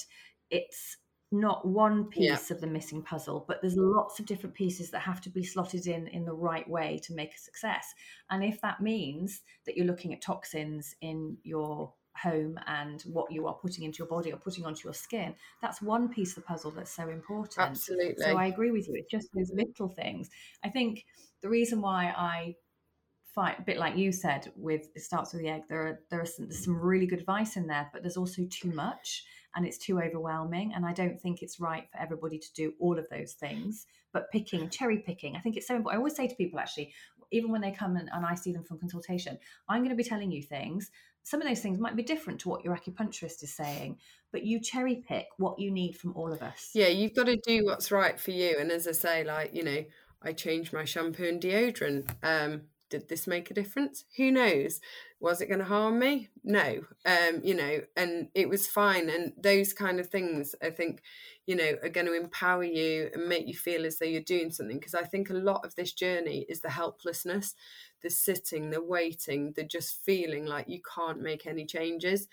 it's 0.49 0.97
not 1.39 1.67
one 1.67 2.05
piece 2.05 2.49
yeah. 2.49 2.55
of 2.55 2.61
the 2.61 2.67
missing 2.67 3.01
puzzle, 3.01 3.45
but 3.47 3.61
there's 3.61 3.77
lots 3.77 4.19
of 4.19 4.25
different 4.25 4.55
pieces 4.55 4.89
that 4.91 4.99
have 4.99 5.21
to 5.21 5.29
be 5.29 5.43
slotted 5.43 5.87
in 5.87 6.07
in 6.07 6.25
the 6.25 6.33
right 6.33 6.67
way 6.69 6.99
to 7.03 7.13
make 7.13 7.33
a 7.33 7.39
success. 7.39 7.93
And 8.29 8.43
if 8.43 8.61
that 8.61 8.81
means 8.81 9.41
that 9.65 9.75
you're 9.75 9.85
looking 9.85 10.13
at 10.13 10.21
toxins 10.21 10.95
in 11.01 11.37
your 11.43 11.93
home 12.17 12.57
and 12.67 13.01
what 13.03 13.31
you 13.31 13.45
are 13.47 13.55
putting 13.55 13.83
into 13.83 13.97
your 13.97 14.07
body 14.07 14.31
or 14.31 14.37
putting 14.37 14.65
onto 14.65 14.87
your 14.87 14.93
skin 14.93 15.35
that's 15.61 15.81
one 15.81 16.07
piece 16.07 16.29
of 16.29 16.35
the 16.35 16.41
puzzle 16.47 16.71
that's 16.71 16.91
so 16.91 17.09
important 17.09 17.59
absolutely 17.59 18.15
so 18.23 18.37
i 18.37 18.45
agree 18.45 18.71
with 18.71 18.87
you 18.87 18.93
it's 18.95 19.11
just 19.11 19.27
those 19.35 19.51
little 19.53 19.89
things 19.89 20.29
i 20.63 20.69
think 20.69 21.03
the 21.41 21.49
reason 21.49 21.81
why 21.81 22.13
i 22.15 22.55
fight 23.35 23.59
a 23.59 23.61
bit 23.61 23.77
like 23.77 23.97
you 23.97 24.11
said 24.11 24.51
with 24.55 24.87
it 24.95 25.01
starts 25.01 25.33
with 25.33 25.41
the 25.41 25.49
egg 25.49 25.61
there 25.69 25.85
are 25.85 25.99
there 26.09 26.21
are 26.21 26.25
some, 26.25 26.51
some 26.51 26.75
really 26.75 27.05
good 27.05 27.19
advice 27.19 27.57
in 27.57 27.67
there 27.67 27.89
but 27.93 28.01
there's 28.01 28.17
also 28.17 28.43
too 28.49 28.71
much 28.71 29.25
and 29.55 29.65
it's 29.65 29.77
too 29.77 29.99
overwhelming 29.99 30.73
and 30.73 30.85
i 30.85 30.93
don't 30.93 31.19
think 31.19 31.41
it's 31.41 31.59
right 31.59 31.87
for 31.91 31.99
everybody 31.99 32.39
to 32.39 32.53
do 32.53 32.73
all 32.79 32.97
of 32.97 33.07
those 33.09 33.33
things 33.33 33.85
but 34.13 34.31
picking 34.31 34.69
cherry 34.69 34.99
picking 34.99 35.35
i 35.35 35.39
think 35.39 35.57
it's 35.57 35.67
so 35.67 35.75
important 35.75 35.95
i 35.95 35.97
always 35.97 36.15
say 36.15 36.27
to 36.27 36.35
people 36.35 36.59
actually 36.59 36.93
even 37.31 37.51
when 37.51 37.61
they 37.61 37.71
come 37.71 37.97
and, 37.97 38.09
and 38.13 38.25
i 38.25 38.33
see 38.33 38.53
them 38.53 38.63
from 38.63 38.79
consultation 38.79 39.37
i'm 39.67 39.81
going 39.81 39.89
to 39.89 39.95
be 39.95 40.03
telling 40.03 40.31
you 40.31 40.41
things 40.41 40.89
some 41.25 41.41
of 41.41 41.47
those 41.47 41.59
things 41.59 41.79
might 41.79 41.95
be 41.95 42.03
different 42.03 42.39
to 42.41 42.49
what 42.49 42.63
your 42.63 42.77
acupuncturist 42.77 43.41
is 43.41 43.51
saying, 43.51 43.97
but 44.31 44.43
you 44.43 44.61
cherry 44.61 45.03
pick 45.07 45.25
what 45.37 45.57
you 45.57 45.71
need 45.71 45.97
from 45.97 46.13
all 46.15 46.31
of 46.31 46.43
us. 46.43 46.69
Yeah, 46.75 46.87
you've 46.87 47.15
got 47.15 47.25
to 47.25 47.35
do 47.35 47.65
what's 47.65 47.91
right 47.91 48.19
for 48.19 48.29
you. 48.29 48.55
And 48.59 48.71
as 48.71 48.87
I 48.87 48.91
say, 48.91 49.23
like, 49.23 49.51
you 49.51 49.63
know, 49.63 49.83
I 50.21 50.33
changed 50.33 50.71
my 50.71 50.85
shampoo 50.85 51.27
and 51.27 51.41
deodorant. 51.41 52.11
Um, 52.21 52.61
did 52.89 53.09
this 53.09 53.27
make 53.27 53.49
a 53.49 53.53
difference? 53.53 54.05
Who 54.17 54.31
knows? 54.31 54.79
Was 55.19 55.41
it 55.41 55.47
going 55.47 55.59
to 55.59 55.65
harm 55.65 55.99
me? 55.99 56.29
No. 56.43 56.81
Um, 57.05 57.41
you 57.43 57.55
know, 57.55 57.81
and 57.95 58.27
it 58.35 58.47
was 58.47 58.67
fine. 58.67 59.09
And 59.09 59.33
those 59.41 59.73
kind 59.73 59.99
of 59.99 60.07
things, 60.07 60.55
I 60.61 60.69
think, 60.69 61.01
you 61.47 61.55
know, 61.55 61.73
are 61.81 61.89
going 61.89 62.07
to 62.07 62.13
empower 62.13 62.63
you 62.63 63.09
and 63.13 63.27
make 63.27 63.47
you 63.47 63.55
feel 63.55 63.85
as 63.85 63.97
though 63.97 64.05
you're 64.05 64.21
doing 64.21 64.51
something. 64.51 64.77
Because 64.77 64.95
I 64.95 65.03
think 65.03 65.29
a 65.29 65.33
lot 65.33 65.65
of 65.65 65.75
this 65.75 65.93
journey 65.93 66.45
is 66.47 66.61
the 66.61 66.69
helplessness 66.69 67.55
the 68.05 68.09
sitting, 68.11 68.69
the 68.69 68.81
waiting, 68.81 69.51
the 69.55 69.63
just 69.63 70.03
feeling 70.05 70.45
like 70.45 70.69
you 70.69 70.79
can't 70.95 71.19
make 71.19 71.47
any 71.47 71.65
changes. 71.65 72.27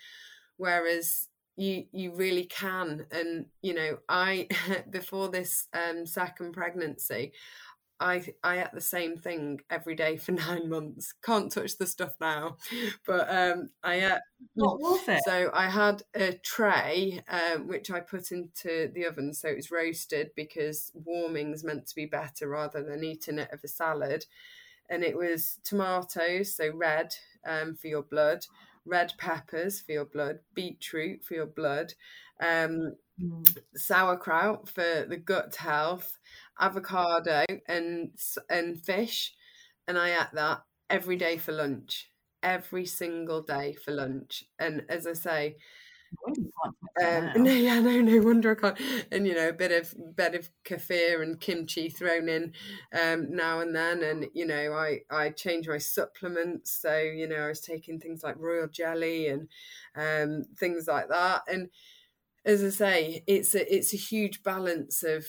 Whereas 0.57 1.29
you 1.55 1.85
you 1.91 2.13
really 2.13 2.45
can. 2.45 3.05
And 3.11 3.47
you 3.61 3.73
know, 3.73 3.97
I 4.07 4.47
before 4.89 5.29
this 5.29 5.67
um, 5.73 6.05
second 6.05 6.53
pregnancy, 6.53 7.33
I 7.99 8.25
I 8.43 8.61
ate 8.61 8.71
the 8.73 8.81
same 8.81 9.17
thing 9.17 9.61
every 9.69 9.95
day 9.95 10.17
for 10.17 10.31
nine 10.33 10.69
months. 10.69 11.13
Can't 11.23 11.51
touch 11.51 11.77
the 11.77 11.85
stuff 11.85 12.15
now, 12.19 12.57
but 13.05 13.29
um, 13.29 13.69
I 13.83 13.95
ate. 13.95 14.19
What 14.55 14.81
was 14.81 15.07
it? 15.07 15.21
So 15.23 15.49
I 15.53 15.69
had 15.69 16.03
a 16.13 16.33
tray 16.33 17.21
um, 17.29 17.67
which 17.67 17.89
I 17.89 18.01
put 18.01 18.31
into 18.31 18.91
the 18.93 19.05
oven, 19.05 19.33
so 19.33 19.47
it 19.47 19.55
was 19.55 19.71
roasted 19.71 20.31
because 20.35 20.91
warming's 20.93 21.63
meant 21.63 21.87
to 21.87 21.95
be 21.95 22.05
better 22.05 22.49
rather 22.49 22.83
than 22.83 23.05
eating 23.05 23.39
it 23.39 23.51
of 23.53 23.61
a 23.63 23.69
salad 23.69 24.25
and 24.89 25.03
it 25.03 25.17
was 25.17 25.59
tomatoes, 25.63 26.55
so 26.55 26.71
red 26.73 27.15
um, 27.45 27.75
for 27.75 27.87
your 27.87 28.03
blood, 28.03 28.45
red 28.85 29.13
peppers 29.17 29.79
for 29.79 29.91
your 29.91 30.05
blood, 30.05 30.39
beetroot 30.53 31.23
for 31.23 31.33
your 31.33 31.45
blood, 31.45 31.93
um, 32.43 32.95
mm. 33.21 33.57
sauerkraut 33.75 34.69
for 34.69 35.05
the 35.07 35.17
gut 35.17 35.55
health, 35.55 36.17
avocado 36.59 37.45
and 37.67 38.11
and 38.49 38.83
fish, 38.83 39.33
and 39.87 39.97
I 39.97 40.09
ate 40.21 40.33
that 40.33 40.63
every 40.89 41.15
day 41.15 41.37
for 41.37 41.53
lunch, 41.53 42.09
every 42.41 42.85
single 42.85 43.41
day 43.41 43.73
for 43.73 43.91
lunch. 43.91 44.43
And 44.59 44.83
as 44.89 45.07
I 45.07 45.13
say, 45.13 45.55
um, 47.03 47.31
no, 47.43 47.51
yeah, 47.51 47.79
no, 47.79 48.01
no 48.01 48.21
wonder 48.21 48.51
I 48.51 48.55
can't. 48.55 48.79
And 49.11 49.27
you 49.27 49.35
know, 49.35 49.49
a 49.49 49.53
bit 49.53 49.71
of 49.71 49.93
bit 50.15 50.35
of 50.35 50.49
kefir 50.65 51.21
and 51.21 51.39
kimchi 51.39 51.89
thrown 51.89 52.29
in 52.29 52.53
um, 52.93 53.35
now 53.35 53.61
and 53.61 53.75
then, 53.75 54.03
and 54.03 54.27
you 54.33 54.45
know, 54.45 54.73
I 54.73 54.99
I 55.09 55.29
change 55.29 55.67
my 55.67 55.77
supplements. 55.77 56.71
So 56.71 56.99
you 56.99 57.27
know, 57.27 57.37
I 57.37 57.47
was 57.47 57.61
taking 57.61 57.99
things 57.99 58.23
like 58.23 58.35
royal 58.37 58.67
jelly 58.67 59.27
and 59.27 59.47
um, 59.95 60.45
things 60.57 60.87
like 60.87 61.09
that. 61.09 61.41
And 61.47 61.69
as 62.45 62.63
I 62.63 62.69
say, 62.69 63.23
it's 63.27 63.55
a 63.55 63.75
it's 63.75 63.93
a 63.93 63.97
huge 63.97 64.43
balance 64.43 65.03
of 65.03 65.25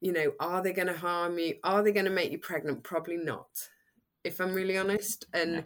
you 0.00 0.12
know, 0.12 0.32
are 0.40 0.62
they 0.62 0.72
going 0.72 0.88
to 0.88 0.96
harm 0.96 1.38
you? 1.38 1.54
Are 1.62 1.82
they 1.82 1.92
going 1.92 2.06
to 2.06 2.10
make 2.10 2.32
you 2.32 2.38
pregnant? 2.38 2.82
Probably 2.82 3.16
not, 3.16 3.46
if 4.24 4.40
I'm 4.40 4.52
really 4.52 4.76
honest. 4.76 5.26
And 5.32 5.64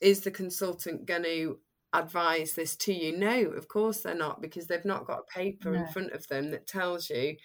is 0.00 0.20
the 0.20 0.30
consultant 0.30 1.06
going 1.06 1.22
to 1.22 1.58
advise 1.92 2.52
this 2.52 2.76
to 2.76 2.92
you. 2.92 3.16
No, 3.16 3.46
of 3.46 3.68
course 3.68 4.00
they're 4.00 4.14
not, 4.14 4.40
because 4.40 4.66
they've 4.66 4.84
not 4.84 5.06
got 5.06 5.20
a 5.20 5.38
paper 5.38 5.70
no. 5.70 5.80
in 5.80 5.88
front 5.88 6.12
of 6.12 6.26
them 6.28 6.50
that 6.50 6.66
tells 6.66 7.10
you, 7.10 7.36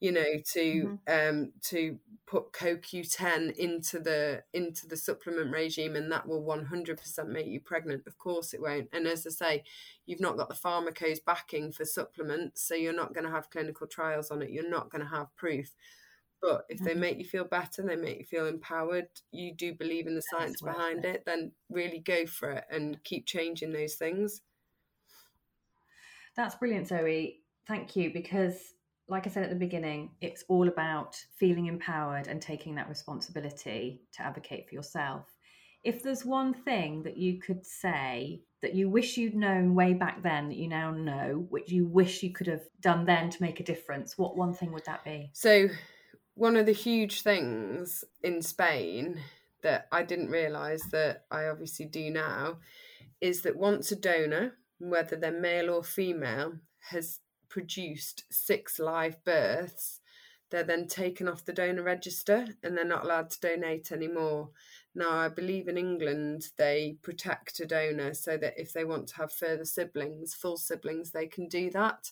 you 0.00 0.12
know 0.12 0.24
to 0.52 0.98
mm-hmm. 1.08 1.30
um 1.36 1.52
to 1.62 1.98
put 2.26 2.52
CoQ10 2.52 3.52
into 3.56 4.00
the 4.00 4.42
into 4.52 4.86
the 4.88 4.96
supplement 4.96 5.52
regime 5.52 5.94
and 5.94 6.10
that 6.10 6.26
will 6.26 6.42
100% 6.42 7.28
make 7.28 7.46
you 7.46 7.60
pregnant 7.60 8.02
of 8.06 8.18
course 8.18 8.52
it 8.52 8.60
won't 8.60 8.88
and 8.92 9.06
as 9.06 9.26
I 9.26 9.30
say 9.30 9.64
you've 10.06 10.20
not 10.20 10.36
got 10.36 10.48
the 10.48 10.54
pharmacos 10.54 11.18
backing 11.24 11.70
for 11.70 11.84
supplements 11.84 12.66
so 12.66 12.74
you're 12.74 12.92
not 12.92 13.14
going 13.14 13.24
to 13.24 13.30
have 13.30 13.50
clinical 13.50 13.86
trials 13.86 14.30
on 14.30 14.42
it 14.42 14.50
you're 14.50 14.68
not 14.68 14.90
going 14.90 15.02
to 15.02 15.08
have 15.08 15.34
proof 15.36 15.72
but 16.42 16.64
if 16.68 16.80
they 16.80 16.90
mm-hmm. 16.90 17.00
make 17.00 17.18
you 17.18 17.24
feel 17.24 17.44
better 17.44 17.82
they 17.82 17.96
make 17.96 18.18
you 18.18 18.24
feel 18.24 18.46
empowered 18.46 19.08
you 19.30 19.54
do 19.54 19.72
believe 19.72 20.08
in 20.08 20.16
the 20.16 20.22
science 20.30 20.60
behind 20.60 21.04
it. 21.04 21.16
it 21.16 21.22
then 21.26 21.52
really 21.70 22.00
go 22.00 22.26
for 22.26 22.50
it 22.50 22.64
and 22.70 23.02
keep 23.04 23.24
changing 23.24 23.72
those 23.72 23.94
things 23.94 24.42
that's 26.34 26.56
brilliant 26.56 26.88
zoe 26.88 27.40
thank 27.68 27.94
you 27.94 28.12
because 28.12 28.74
like 29.08 29.26
I 29.26 29.30
said 29.30 29.44
at 29.44 29.50
the 29.50 29.56
beginning, 29.56 30.10
it's 30.20 30.44
all 30.48 30.68
about 30.68 31.16
feeling 31.36 31.66
empowered 31.66 32.26
and 32.26 32.42
taking 32.42 32.74
that 32.74 32.88
responsibility 32.88 34.02
to 34.12 34.22
advocate 34.22 34.68
for 34.68 34.74
yourself. 34.74 35.32
If 35.84 36.02
there's 36.02 36.24
one 36.24 36.52
thing 36.52 37.04
that 37.04 37.16
you 37.16 37.38
could 37.38 37.64
say 37.64 38.42
that 38.62 38.74
you 38.74 38.88
wish 38.88 39.16
you'd 39.16 39.36
known 39.36 39.76
way 39.76 39.94
back 39.94 40.22
then 40.22 40.48
that 40.48 40.56
you 40.56 40.66
now 40.66 40.90
know, 40.90 41.46
which 41.50 41.70
you 41.70 41.86
wish 41.86 42.22
you 42.22 42.32
could 42.32 42.48
have 42.48 42.64
done 42.80 43.04
then 43.04 43.30
to 43.30 43.42
make 43.42 43.60
a 43.60 43.64
difference, 43.64 44.18
what 44.18 44.36
one 44.36 44.52
thing 44.52 44.72
would 44.72 44.86
that 44.86 45.04
be? 45.04 45.30
So, 45.32 45.68
one 46.34 46.56
of 46.56 46.66
the 46.66 46.72
huge 46.72 47.22
things 47.22 48.04
in 48.22 48.42
Spain 48.42 49.20
that 49.62 49.86
I 49.92 50.02
didn't 50.02 50.30
realize 50.30 50.82
that 50.90 51.24
I 51.30 51.46
obviously 51.46 51.86
do 51.86 52.10
now 52.10 52.58
is 53.20 53.42
that 53.42 53.56
once 53.56 53.90
a 53.92 53.96
donor, 53.96 54.54
whether 54.78 55.16
they're 55.16 55.32
male 55.32 55.70
or 55.70 55.82
female, 55.82 56.54
has 56.90 57.20
produced 57.48 58.24
six 58.30 58.78
live 58.78 59.22
births, 59.24 60.00
they're 60.50 60.62
then 60.62 60.86
taken 60.86 61.28
off 61.28 61.44
the 61.44 61.52
donor 61.52 61.82
register 61.82 62.46
and 62.62 62.76
they're 62.76 62.84
not 62.84 63.04
allowed 63.04 63.30
to 63.30 63.40
donate 63.40 63.90
anymore. 63.90 64.50
Now, 64.94 65.10
I 65.10 65.28
believe 65.28 65.68
in 65.68 65.76
England 65.76 66.48
they 66.56 66.96
protect 67.02 67.60
a 67.60 67.66
donor 67.66 68.14
so 68.14 68.36
that 68.36 68.54
if 68.56 68.72
they 68.72 68.84
want 68.84 69.08
to 69.08 69.16
have 69.16 69.32
further 69.32 69.64
siblings, 69.64 70.34
full 70.34 70.56
siblings, 70.56 71.10
they 71.10 71.26
can 71.26 71.48
do 71.48 71.70
that. 71.70 72.10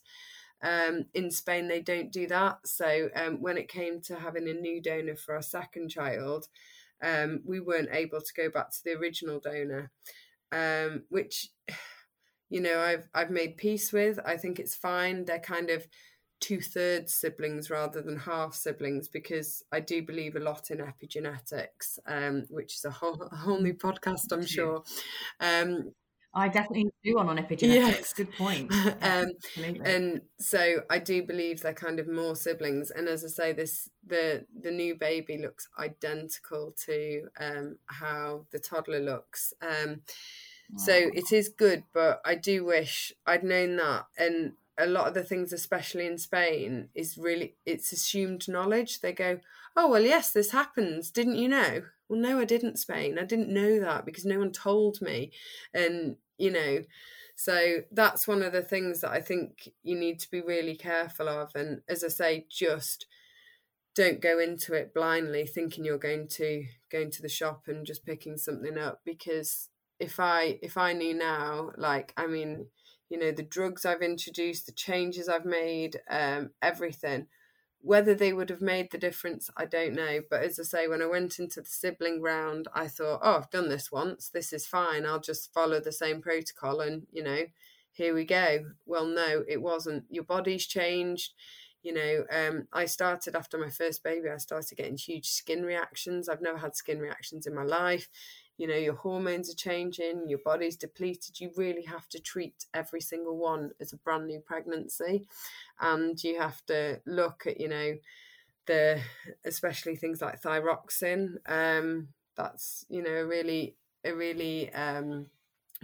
Um, 0.63 1.07
in 1.15 1.31
Spain, 1.31 1.69
they 1.69 1.81
don't 1.81 2.11
do 2.11 2.27
that. 2.29 2.67
So, 2.67 3.09
um, 3.15 3.41
when 3.41 3.59
it 3.59 3.69
came 3.69 4.01
to 4.03 4.17
having 4.17 4.49
a 4.49 4.55
new 4.55 4.81
donor 4.81 5.15
for 5.15 5.35
our 5.35 5.43
second 5.43 5.91
child, 5.91 6.49
um, 7.03 7.41
we 7.45 7.61
weren't 7.61 7.91
able 7.93 8.21
to 8.21 8.35
go 8.35 8.49
back 8.51 8.71
to 8.71 8.85
the 8.85 8.93
original 8.93 9.41
donor, 9.41 9.91
um, 10.53 11.03
which 11.09 11.49
you 12.51 12.61
know 12.61 12.81
I've 12.81 13.09
I've 13.15 13.31
made 13.31 13.57
peace 13.57 13.93
with. 13.93 14.19
I 14.25 14.37
think 14.37 14.59
it's 14.59 14.75
fine. 14.75 15.25
They're 15.25 15.39
kind 15.39 15.71
of 15.71 15.87
two 16.41 16.61
thirds 16.61 17.15
siblings 17.15 17.71
rather 17.71 18.03
than 18.03 18.19
half 18.19 18.55
siblings 18.55 19.09
because 19.09 19.63
I 19.73 19.81
do 19.81 20.03
believe 20.03 20.37
a 20.37 20.41
lot 20.41 20.71
in 20.71 20.79
epigenetics, 20.79 21.99
um, 22.07 22.45
which 22.51 22.75
is 22.75 22.85
a 22.85 22.91
whole 22.91 23.23
a 23.33 23.37
whole 23.37 23.61
new 23.61 23.75
podcast, 23.75 24.33
I'm 24.33 24.47
sure. 24.47 24.83
Um, 25.41 25.93
I 26.37 26.49
definitely 26.49 26.91
do 27.05 27.15
one 27.15 27.29
on 27.29 27.39
epigenetics. 27.39 27.75
Yes. 27.75 28.13
Good 28.13 28.33
point. 28.33 28.73
um, 29.03 29.31
and 29.85 30.21
so 30.41 30.83
I 30.91 30.99
do 30.99 31.23
believe 31.23 31.61
they're 31.61 31.73
kind 31.73 32.01
of 32.01 32.09
more 32.09 32.35
siblings. 32.35 32.91
And 32.91 33.09
as 33.09 33.25
I 33.25 33.29
say, 33.29 33.53
this 33.53 33.89
the 34.07 34.45
the 34.61 34.71
new 34.71 34.97
baby 34.97 35.39
looks 35.39 35.69
identical 35.79 36.75
to 36.87 37.29
um, 37.39 37.79
how 37.87 38.47
the 38.51 38.59
toddler 38.59 39.01
looks. 39.01 39.53
Um, 39.63 40.01
so 40.77 40.93
it 40.93 41.33
is 41.33 41.49
good, 41.49 41.85
but 41.93 42.21
I 42.25 42.35
do 42.35 42.65
wish 42.65 43.13
I'd 43.27 43.45
known 43.45 43.77
that. 43.77 44.07
And 44.19 44.55
a 44.77 44.87
lot 44.87 45.07
of 45.07 45.15
the 45.15 45.23
things, 45.23 45.53
especially 45.53 46.07
in 46.07 46.19
Spain, 46.19 46.89
is 46.95 47.17
really 47.19 47.57
it's 47.65 47.93
assumed 47.93 48.49
knowledge. 48.49 49.01
They 49.01 49.13
go, 49.13 49.41
"Oh 49.77 49.89
well, 49.89 50.03
yes, 50.03 50.33
this 50.33 50.51
happens. 50.51 51.11
Didn't 51.11 51.37
you 51.37 51.49
know?" 51.49 51.83
Well, 52.09 52.21
no, 52.21 52.39
I 52.39 52.45
didn't. 52.45 52.79
Spain, 52.79 53.19
I 53.19 53.25
didn't 53.25 53.53
know 53.53 53.81
that 53.81 54.05
because 54.05 54.25
no 54.25 54.39
one 54.39 54.53
told 54.53 55.01
me, 55.01 55.33
and 55.73 56.17
you 56.39 56.51
know. 56.51 56.85
So 57.37 57.83
that's 57.91 58.29
one 58.29 58.43
of 58.43 58.53
the 58.53 58.63
things 58.63 59.01
that 59.01 59.11
I 59.11 59.21
think 59.21 59.69
you 59.83 59.97
need 59.97 60.21
to 60.21 60.31
be 60.31 60.41
really 60.41 60.77
careful 60.77 61.29
of. 61.29 61.51
And 61.55 61.83
as 61.89 62.05
I 62.05 62.09
say, 62.09 62.47
just 62.49 63.07
don't 63.95 64.21
go 64.21 64.39
into 64.39 64.75
it 64.75 64.93
blindly 64.95 65.47
thinking 65.47 65.85
you're 65.85 65.99
going 65.99 66.27
to 66.29 66.65
going 66.91 67.11
to 67.13 67.23
the 67.23 67.29
shop 67.29 67.65
and 67.67 67.87
just 67.87 68.05
picking 68.05 68.37
something 68.37 68.77
up 68.77 69.01
because 69.05 69.69
if 69.99 70.19
I 70.21 70.59
if 70.63 70.77
I 70.77 70.93
knew 70.93 71.15
now, 71.15 71.71
like 71.77 72.13
I 72.17 72.27
mean, 72.27 72.67
you 73.09 73.19
know, 73.19 73.31
the 73.33 73.43
drugs 73.43 73.85
I've 73.85 74.03
introduced, 74.03 74.67
the 74.67 74.73
changes 74.73 75.29
I've 75.29 75.45
made, 75.45 76.01
um, 76.11 76.51
everything. 76.63 77.27
Whether 77.81 78.15
they 78.15 78.33
would 78.33 78.49
have 78.49 78.63
made 78.63 78.91
the 78.91 78.99
difference, 78.99 79.51
I 79.59 79.67
don't 79.67 79.93
know. 79.93 80.21
But 80.31 80.43
as 80.43 80.59
I 80.59 80.63
say, 80.63 80.89
when 80.89 81.03
I 81.03 81.07
went 81.07 81.39
into 81.39 81.61
the 81.61 81.69
sibling 81.69 82.23
round, 82.23 82.67
I 82.75 82.89
thought, 82.89 83.21
oh, 83.23 83.37
I've 83.37 83.51
done 83.51 83.69
this 83.69 83.93
once. 83.93 84.31
This 84.31 84.55
is 84.55 84.67
fine. 84.67 85.05
I'll 85.05 85.21
just 85.21 85.53
follow 85.53 85.81
the 85.81 85.93
same 85.93 86.23
protocol 86.23 86.81
and, 86.81 87.07
you 87.13 87.23
know, 87.23 87.43
here 87.93 88.15
we 88.15 88.25
go. 88.25 88.65
Well, 88.87 89.05
no, 89.05 89.45
it 89.47 89.61
wasn't. 89.61 90.05
Your 90.09 90.25
body's 90.25 90.67
changed. 90.67 91.35
You 91.83 91.93
know, 91.93 92.25
um, 92.33 92.69
I 92.73 92.87
started 92.87 93.37
after 93.37 93.59
my 93.59 93.69
first 93.69 94.03
baby, 94.03 94.31
I 94.31 94.39
started 94.39 94.77
getting 94.77 94.97
huge 94.97 95.29
skin 95.29 95.63
reactions. 95.63 96.31
I've 96.31 96.41
never 96.41 96.57
had 96.57 96.75
skin 96.75 96.99
reactions 96.99 97.47
in 97.47 97.55
my 97.55 97.65
life 97.65 98.09
you 98.57 98.67
know 98.67 98.77
your 98.77 98.95
hormones 98.95 99.51
are 99.51 99.57
changing 99.57 100.29
your 100.29 100.39
body's 100.45 100.77
depleted 100.77 101.41
you 101.41 101.51
really 101.57 101.83
have 101.83 102.09
to 102.09 102.21
treat 102.21 102.67
every 102.73 103.01
single 103.01 103.37
one 103.37 103.71
as 103.81 103.93
a 103.93 103.97
brand 103.97 104.27
new 104.27 104.41
pregnancy. 104.41 105.27
And 105.81 106.23
you 106.23 106.39
have 106.41 106.65
to 106.67 107.01
look 107.07 107.47
at 107.47 107.61
you 107.61 107.69
know 107.69 107.95
the 108.67 109.01
especially 109.45 109.97
things 109.97 110.23
like 110.23 110.41
thyroxine 110.41 111.35
um 111.47 112.09
that's 112.37 112.87
you 112.89 113.03
know 113.03 113.11
a 113.11 113.27
really 113.27 113.77
a 114.05 114.13
really 114.15 114.73
um 114.75 115.27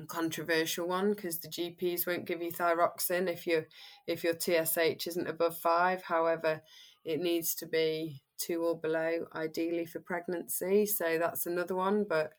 controversial 0.07 0.89
one 0.89 1.11
because 1.11 1.39
the 1.39 1.49
GPs 1.49 2.07
won't 2.07 2.25
give 2.25 2.41
you 2.43 2.51
thyroxine 2.51 3.29
if 3.29 3.47
you 3.47 3.65
if 4.07 4.25
your 4.25 4.35
TSH 4.35 5.07
isn't 5.07 5.29
above 5.29 5.59
5 5.59 6.03
however 6.05 6.63
it 7.05 7.21
needs 7.21 7.55
to 7.57 7.67
be 7.67 8.23
2 8.39 8.63
or 8.63 8.79
below 8.79 9.27
ideally 9.35 9.85
for 9.87 10.01
pregnancy. 10.01 10.87
So 10.87 11.19
that's 11.19 11.47
another 11.47 11.75
one 11.75 12.05
but 12.09 12.33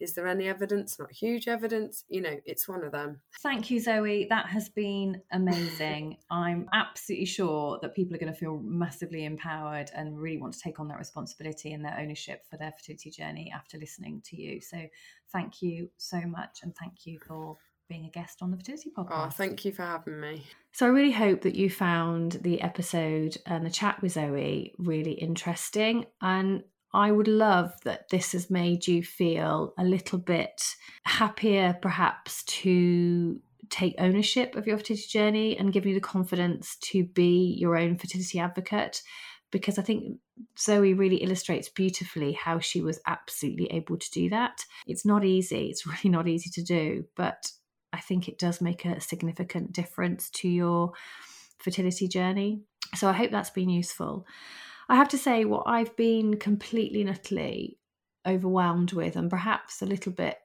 is 0.00 0.14
there 0.14 0.26
any 0.26 0.46
evidence? 0.48 0.98
Not 0.98 1.12
huge 1.12 1.48
evidence. 1.48 2.04
You 2.08 2.20
know, 2.20 2.36
it's 2.44 2.68
one 2.68 2.84
of 2.84 2.92
them. 2.92 3.20
Thank 3.42 3.70
you, 3.70 3.80
Zoe. 3.80 4.26
That 4.30 4.46
has 4.46 4.68
been 4.68 5.20
amazing. 5.32 6.18
I'm 6.30 6.68
absolutely 6.72 7.26
sure 7.26 7.78
that 7.82 7.94
people 7.94 8.14
are 8.14 8.18
going 8.18 8.32
to 8.32 8.38
feel 8.38 8.60
massively 8.62 9.24
empowered 9.24 9.90
and 9.94 10.18
really 10.18 10.38
want 10.38 10.54
to 10.54 10.60
take 10.60 10.78
on 10.78 10.88
that 10.88 10.98
responsibility 10.98 11.72
and 11.72 11.84
their 11.84 11.98
ownership 11.98 12.42
for 12.48 12.56
their 12.56 12.72
fertility 12.72 13.10
journey 13.10 13.52
after 13.54 13.78
listening 13.78 14.22
to 14.26 14.40
you. 14.40 14.60
So, 14.60 14.78
thank 15.32 15.62
you 15.62 15.90
so 15.96 16.20
much. 16.20 16.60
And 16.62 16.74
thank 16.76 17.04
you 17.04 17.18
for 17.26 17.56
being 17.88 18.04
a 18.04 18.10
guest 18.10 18.38
on 18.42 18.50
the 18.50 18.56
Fertility 18.56 18.92
oh, 18.96 19.02
Podcast. 19.02 19.26
Oh, 19.26 19.30
thank 19.30 19.64
you 19.64 19.72
for 19.72 19.82
having 19.82 20.20
me. 20.20 20.44
So, 20.72 20.86
I 20.86 20.90
really 20.90 21.12
hope 21.12 21.42
that 21.42 21.56
you 21.56 21.70
found 21.70 22.32
the 22.42 22.60
episode 22.60 23.36
and 23.46 23.66
the 23.66 23.70
chat 23.70 24.00
with 24.00 24.12
Zoe 24.12 24.74
really 24.78 25.12
interesting. 25.12 26.06
And 26.20 26.62
I 26.98 27.12
would 27.12 27.28
love 27.28 27.72
that 27.84 28.08
this 28.08 28.32
has 28.32 28.50
made 28.50 28.88
you 28.88 29.04
feel 29.04 29.72
a 29.78 29.84
little 29.84 30.18
bit 30.18 30.60
happier, 31.04 31.78
perhaps, 31.80 32.42
to 32.42 33.38
take 33.70 33.94
ownership 33.98 34.56
of 34.56 34.66
your 34.66 34.78
fertility 34.78 35.06
journey 35.06 35.56
and 35.56 35.72
give 35.72 35.86
you 35.86 35.94
the 35.94 36.00
confidence 36.00 36.76
to 36.90 37.04
be 37.04 37.54
your 37.56 37.76
own 37.76 37.98
fertility 37.98 38.40
advocate. 38.40 39.00
Because 39.52 39.78
I 39.78 39.82
think 39.82 40.18
Zoe 40.58 40.92
really 40.92 41.18
illustrates 41.18 41.68
beautifully 41.68 42.32
how 42.32 42.58
she 42.58 42.82
was 42.82 42.98
absolutely 43.06 43.66
able 43.66 43.96
to 43.96 44.10
do 44.10 44.28
that. 44.30 44.64
It's 44.88 45.06
not 45.06 45.24
easy, 45.24 45.68
it's 45.68 45.86
really 45.86 46.10
not 46.10 46.26
easy 46.26 46.50
to 46.50 46.64
do, 46.64 47.04
but 47.14 47.46
I 47.92 48.00
think 48.00 48.26
it 48.26 48.40
does 48.40 48.60
make 48.60 48.84
a 48.84 49.00
significant 49.00 49.70
difference 49.70 50.30
to 50.30 50.48
your 50.48 50.94
fertility 51.60 52.08
journey. 52.08 52.62
So 52.96 53.08
I 53.08 53.12
hope 53.12 53.30
that's 53.30 53.50
been 53.50 53.70
useful. 53.70 54.26
I 54.88 54.96
have 54.96 55.08
to 55.08 55.18
say, 55.18 55.44
what 55.44 55.64
I've 55.66 55.94
been 55.96 56.38
completely 56.38 57.02
and 57.02 57.10
utterly 57.10 57.78
overwhelmed 58.26 58.92
with, 58.92 59.16
and 59.16 59.30
perhaps 59.30 59.82
a 59.82 59.86
little 59.86 60.12
bit 60.12 60.36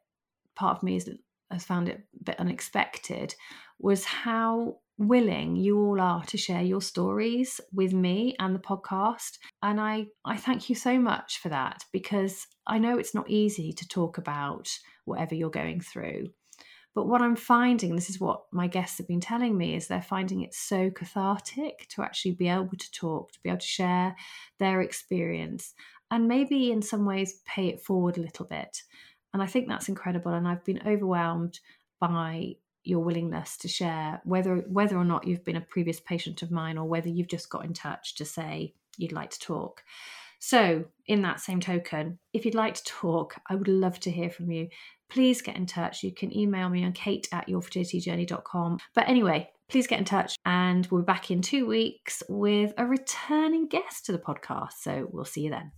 part 0.56 0.77
of 0.77 0.84
me 0.84 0.95
has, 0.95 1.10
has 1.49 1.63
found 1.63 1.89
it 1.89 2.03
a 2.19 2.23
bit 2.23 2.39
unexpected, 2.39 3.35
was 3.79 4.06
how 4.06 4.77
willing 4.98 5.56
you 5.56 5.77
all 5.79 6.00
are 6.00 6.23
to 6.25 6.37
share 6.37 6.62
your 6.62 6.81
stories 6.81 7.60
with 7.73 7.94
me 7.94 8.35
and 8.39 8.54
the 8.54 8.60
podcast. 8.60 9.37
And 9.62 9.79
i 9.79 10.06
i 10.25 10.37
thank 10.37 10.69
you 10.69 10.75
so 10.75 11.00
much 11.00 11.39
for 11.39 11.50
that 11.50 11.83
because 11.91 12.46
i 12.67 12.77
know 12.77 12.98
it's 12.98 13.15
not 13.15 13.29
easy 13.29 13.73
to 13.73 13.87
talk 13.87 14.17
about 14.17 14.69
whatever 15.06 15.35
you're 15.35 15.50
going 15.50 15.81
through 15.81 16.27
but 16.96 17.08
what 17.08 17.21
I'm 17.21 17.35
finding, 17.35 17.96
this 17.96 18.10
is 18.10 18.19
what 18.19 18.44
my 18.52 18.67
guests 18.67 18.98
have 19.00 19.08
been 19.08 19.21
telling 19.21 19.58
me, 19.58 19.75
is 19.75 19.87
they're 19.87 20.02
finding 20.02 20.41
it 20.41 20.54
so 20.54 20.89
cathartic 20.91 21.87
to 21.89 22.04
actually 22.04 22.31
be 22.31 22.48
able 22.48 22.77
to 22.77 22.91
talk, 22.91 23.31
to 23.31 23.39
be 23.41 23.50
able 23.50 23.60
to 23.60 23.65
share 23.65 24.15
their 24.60 24.81
experience, 24.81 25.73
and 26.12 26.27
maybe 26.27 26.71
in 26.71 26.81
some 26.81 27.06
ways 27.06 27.41
pay 27.46 27.67
it 27.67 27.81
forward 27.81 28.17
a 28.17 28.21
little 28.21 28.46
bit. 28.46 28.83
And 29.33 29.41
I 29.41 29.48
think 29.48 29.67
that's 29.67 29.89
incredible. 29.89 30.33
And 30.33 30.48
I've 30.48 30.63
been 30.63 30.81
overwhelmed 30.85 31.60
by 32.00 32.56
your 32.83 33.00
willingness 33.00 33.58
to 33.58 33.67
share 33.67 34.21
whether 34.25 34.58
whether 34.67 34.98
or 34.98 35.06
not 35.06 35.25
you've 35.25 35.46
been 35.46 35.56
a 35.56 35.62
previous 35.62 36.00
patient 36.00 36.41
of 36.41 36.52
mine 36.52 36.77
or 36.77 36.85
whether 36.85 37.10
you've 37.10 37.29
just 37.29 37.50
got 37.50 37.65
in 37.65 37.73
touch 37.73 38.15
to 38.15 38.25
say 38.25 38.73
you'd 38.98 39.13
like 39.13 39.31
to 39.31 39.39
talk. 39.39 39.83
So, 40.46 40.83
in 41.08 41.21
that 41.21 41.39
same 41.39 41.62
token, 41.62 42.19
if 42.33 42.44
you'd 42.44 42.54
like 42.54 42.73
to 42.73 42.83
talk, 42.83 43.35
I 43.50 43.56
would 43.56 43.69
love 43.69 43.98
to 44.02 44.12
hear 44.12 44.29
from 44.29 44.52
you. 44.52 44.67
Please 45.10 45.41
get 45.41 45.56
in 45.56 45.65
touch. 45.65 46.04
You 46.04 46.13
can 46.13 46.35
email 46.37 46.67
me 46.67 46.83
on 46.83 46.91
kate 46.91 47.29
at 47.31 47.48
yourfertilityjourney.com. 47.48 48.79
But 48.94 49.08
anyway, 49.08 49.50
please 49.69 49.87
get 49.87 50.00
in 50.00 50.06
touch 50.06 50.35
and 50.46 50.85
we'll 50.87 51.04
be 51.04 51.06
back 51.06 51.31
in 51.31 51.41
two 51.41 51.65
weeks 51.65 52.23
with 52.27 52.73
a 52.77 52.85
returning 52.85 53.69
guest 53.69 54.06
to 54.08 54.12
the 54.12 54.17
podcast. 54.17 54.73
So, 54.81 55.08
we'll 55.13 55.23
see 55.23 55.44
you 55.44 55.50
then. 55.50 55.71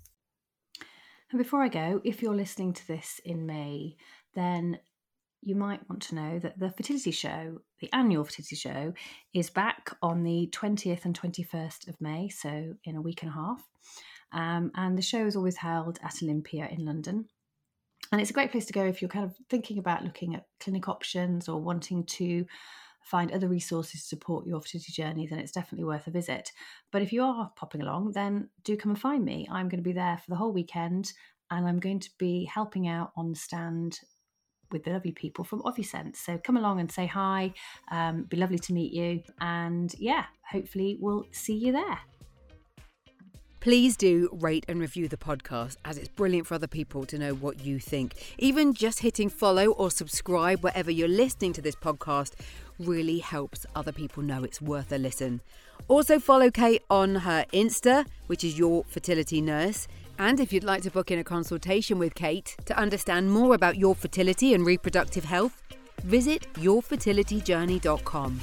And 1.30 1.38
before 1.38 1.62
I 1.62 1.68
go, 1.68 2.02
if 2.04 2.24
you're 2.24 2.34
listening 2.34 2.74
to 2.74 2.88
this 2.88 3.22
in 3.24 3.46
May, 3.46 3.98
then 4.34 4.80
you 5.44 5.54
might 5.54 5.88
want 5.88 6.02
to 6.02 6.16
know 6.16 6.40
that 6.40 6.58
the 6.58 6.72
fertility 6.72 7.12
show, 7.12 7.60
the 7.82 7.94
annual 7.94 8.24
fertility 8.24 8.56
show, 8.56 8.96
is 9.32 9.52
back 9.52 9.96
on 10.02 10.24
the 10.24 10.50
20th 10.52 11.06
and 11.06 11.20
21st 11.20 11.88
of 11.88 12.02
May, 12.02 12.30
so 12.30 12.74
in 12.84 12.96
a 12.96 13.02
week 13.02 13.22
and 13.22 13.30
a 13.30 13.36
half. 13.36 13.64
Um, 14.36 14.72
and 14.76 14.98
the 14.98 15.02
show 15.02 15.26
is 15.26 15.36
always 15.36 15.58
held 15.58 15.98
at 16.04 16.22
Olympia 16.22 16.68
in 16.70 16.86
London. 16.86 17.26
And 18.12 18.22
it's 18.22 18.30
a 18.30 18.34
great 18.34 18.52
place 18.52 18.66
to 18.66 18.74
go 18.74 18.84
if 18.84 19.02
you're 19.02 19.10
kind 19.10 19.26
of 19.26 19.36
thinking 19.50 19.80
about 19.80 20.04
looking 20.04 20.36
at 20.36 20.46
clinic 20.60 20.88
options 20.88 21.50
or 21.50 21.60
wanting 21.60 22.04
to 22.06 22.46
find 23.02 23.32
other 23.32 23.48
resources 23.48 24.02
to 24.02 24.08
support 24.08 24.46
your 24.46 24.60
fertility 24.60 24.92
journey, 24.92 25.26
then 25.26 25.40
it's 25.40 25.52
definitely 25.52 25.86
worth 25.86 26.08
a 26.08 26.12
visit. 26.12 26.52
But 26.92 27.02
if 27.02 27.14
you 27.14 27.24
are 27.24 27.52
popping 27.56 27.82
along, 27.82 28.12
then 28.12 28.50
do 28.64 28.76
come 28.76 28.92
and 28.92 29.00
find 29.00 29.24
me. 29.24 29.48
I'm 29.50 29.70
going 29.70 29.84
to 29.84 29.88
be 29.88 29.94
there 29.94 30.18
for 30.18 30.30
the 30.30 30.36
whole 30.36 30.52
weekend 30.52 31.14
and 31.52 31.68
I'm 31.68 31.80
going 31.80 32.00
to 32.00 32.10
be 32.18 32.46
helping 32.46 32.88
out 32.88 33.12
on 33.16 33.30
the 33.30 33.36
stand 33.36 34.00
with 34.72 34.84
the 34.84 34.92
lovely 34.92 35.12
people 35.12 35.46
from 35.46 35.62
Ovusense. 35.62 36.18
So 36.18 36.40
come 36.40 36.58
along 36.58 36.80
and 36.80 36.92
say 36.92 37.06
hi. 37.06 37.54
Um, 37.92 38.24
be 38.24 38.38
lovely 38.38 38.60
to 38.60 38.74
meet 38.74 38.92
you. 38.92 39.22
And 39.40 39.94
yeah, 40.00 40.26
hopefully 40.52 40.98
we'll 41.00 41.26
see 41.32 41.56
you 41.56 41.72
there. 41.72 42.00
Please 43.66 43.98
do 43.98 44.30
rate 44.32 44.64
and 44.68 44.80
review 44.80 45.08
the 45.08 45.18
podcast 45.18 45.78
as 45.84 45.98
it's 45.98 46.08
brilliant 46.08 46.46
for 46.46 46.54
other 46.54 46.68
people 46.68 47.04
to 47.04 47.18
know 47.18 47.34
what 47.34 47.66
you 47.66 47.80
think. 47.80 48.14
Even 48.38 48.76
just 48.76 49.00
hitting 49.00 49.28
follow 49.28 49.72
or 49.72 49.90
subscribe 49.90 50.60
wherever 50.60 50.92
you're 50.92 51.08
listening 51.08 51.52
to 51.54 51.64
this 51.64 51.74
podcast 51.74 52.34
really 52.78 53.18
helps 53.18 53.66
other 53.76 53.92
people 53.92 54.22
know 54.22 54.44
it's 54.44 54.62
worth 54.62 54.92
a 54.92 55.00
listen. 55.00 55.42
Also, 55.88 56.20
follow 56.20 56.52
Kate 56.52 56.84
on 56.92 57.16
her 57.16 57.44
Insta, 57.52 58.06
which 58.28 58.44
is 58.44 58.56
Your 58.56 58.84
Fertility 58.84 59.42
Nurse. 59.42 59.88
And 60.20 60.40
if 60.40 60.54
you'd 60.54 60.64
like 60.64 60.84
to 60.84 60.92
book 60.92 61.10
in 61.10 61.18
a 61.18 61.24
consultation 61.24 61.98
with 61.98 62.14
Kate 62.14 62.56
to 62.66 62.78
understand 62.78 63.32
more 63.32 63.56
about 63.56 63.78
your 63.78 63.96
fertility 63.96 64.54
and 64.54 64.64
reproductive 64.64 65.24
health, 65.24 65.64
visit 66.04 66.46
yourfertilityjourney.com. 66.54 68.40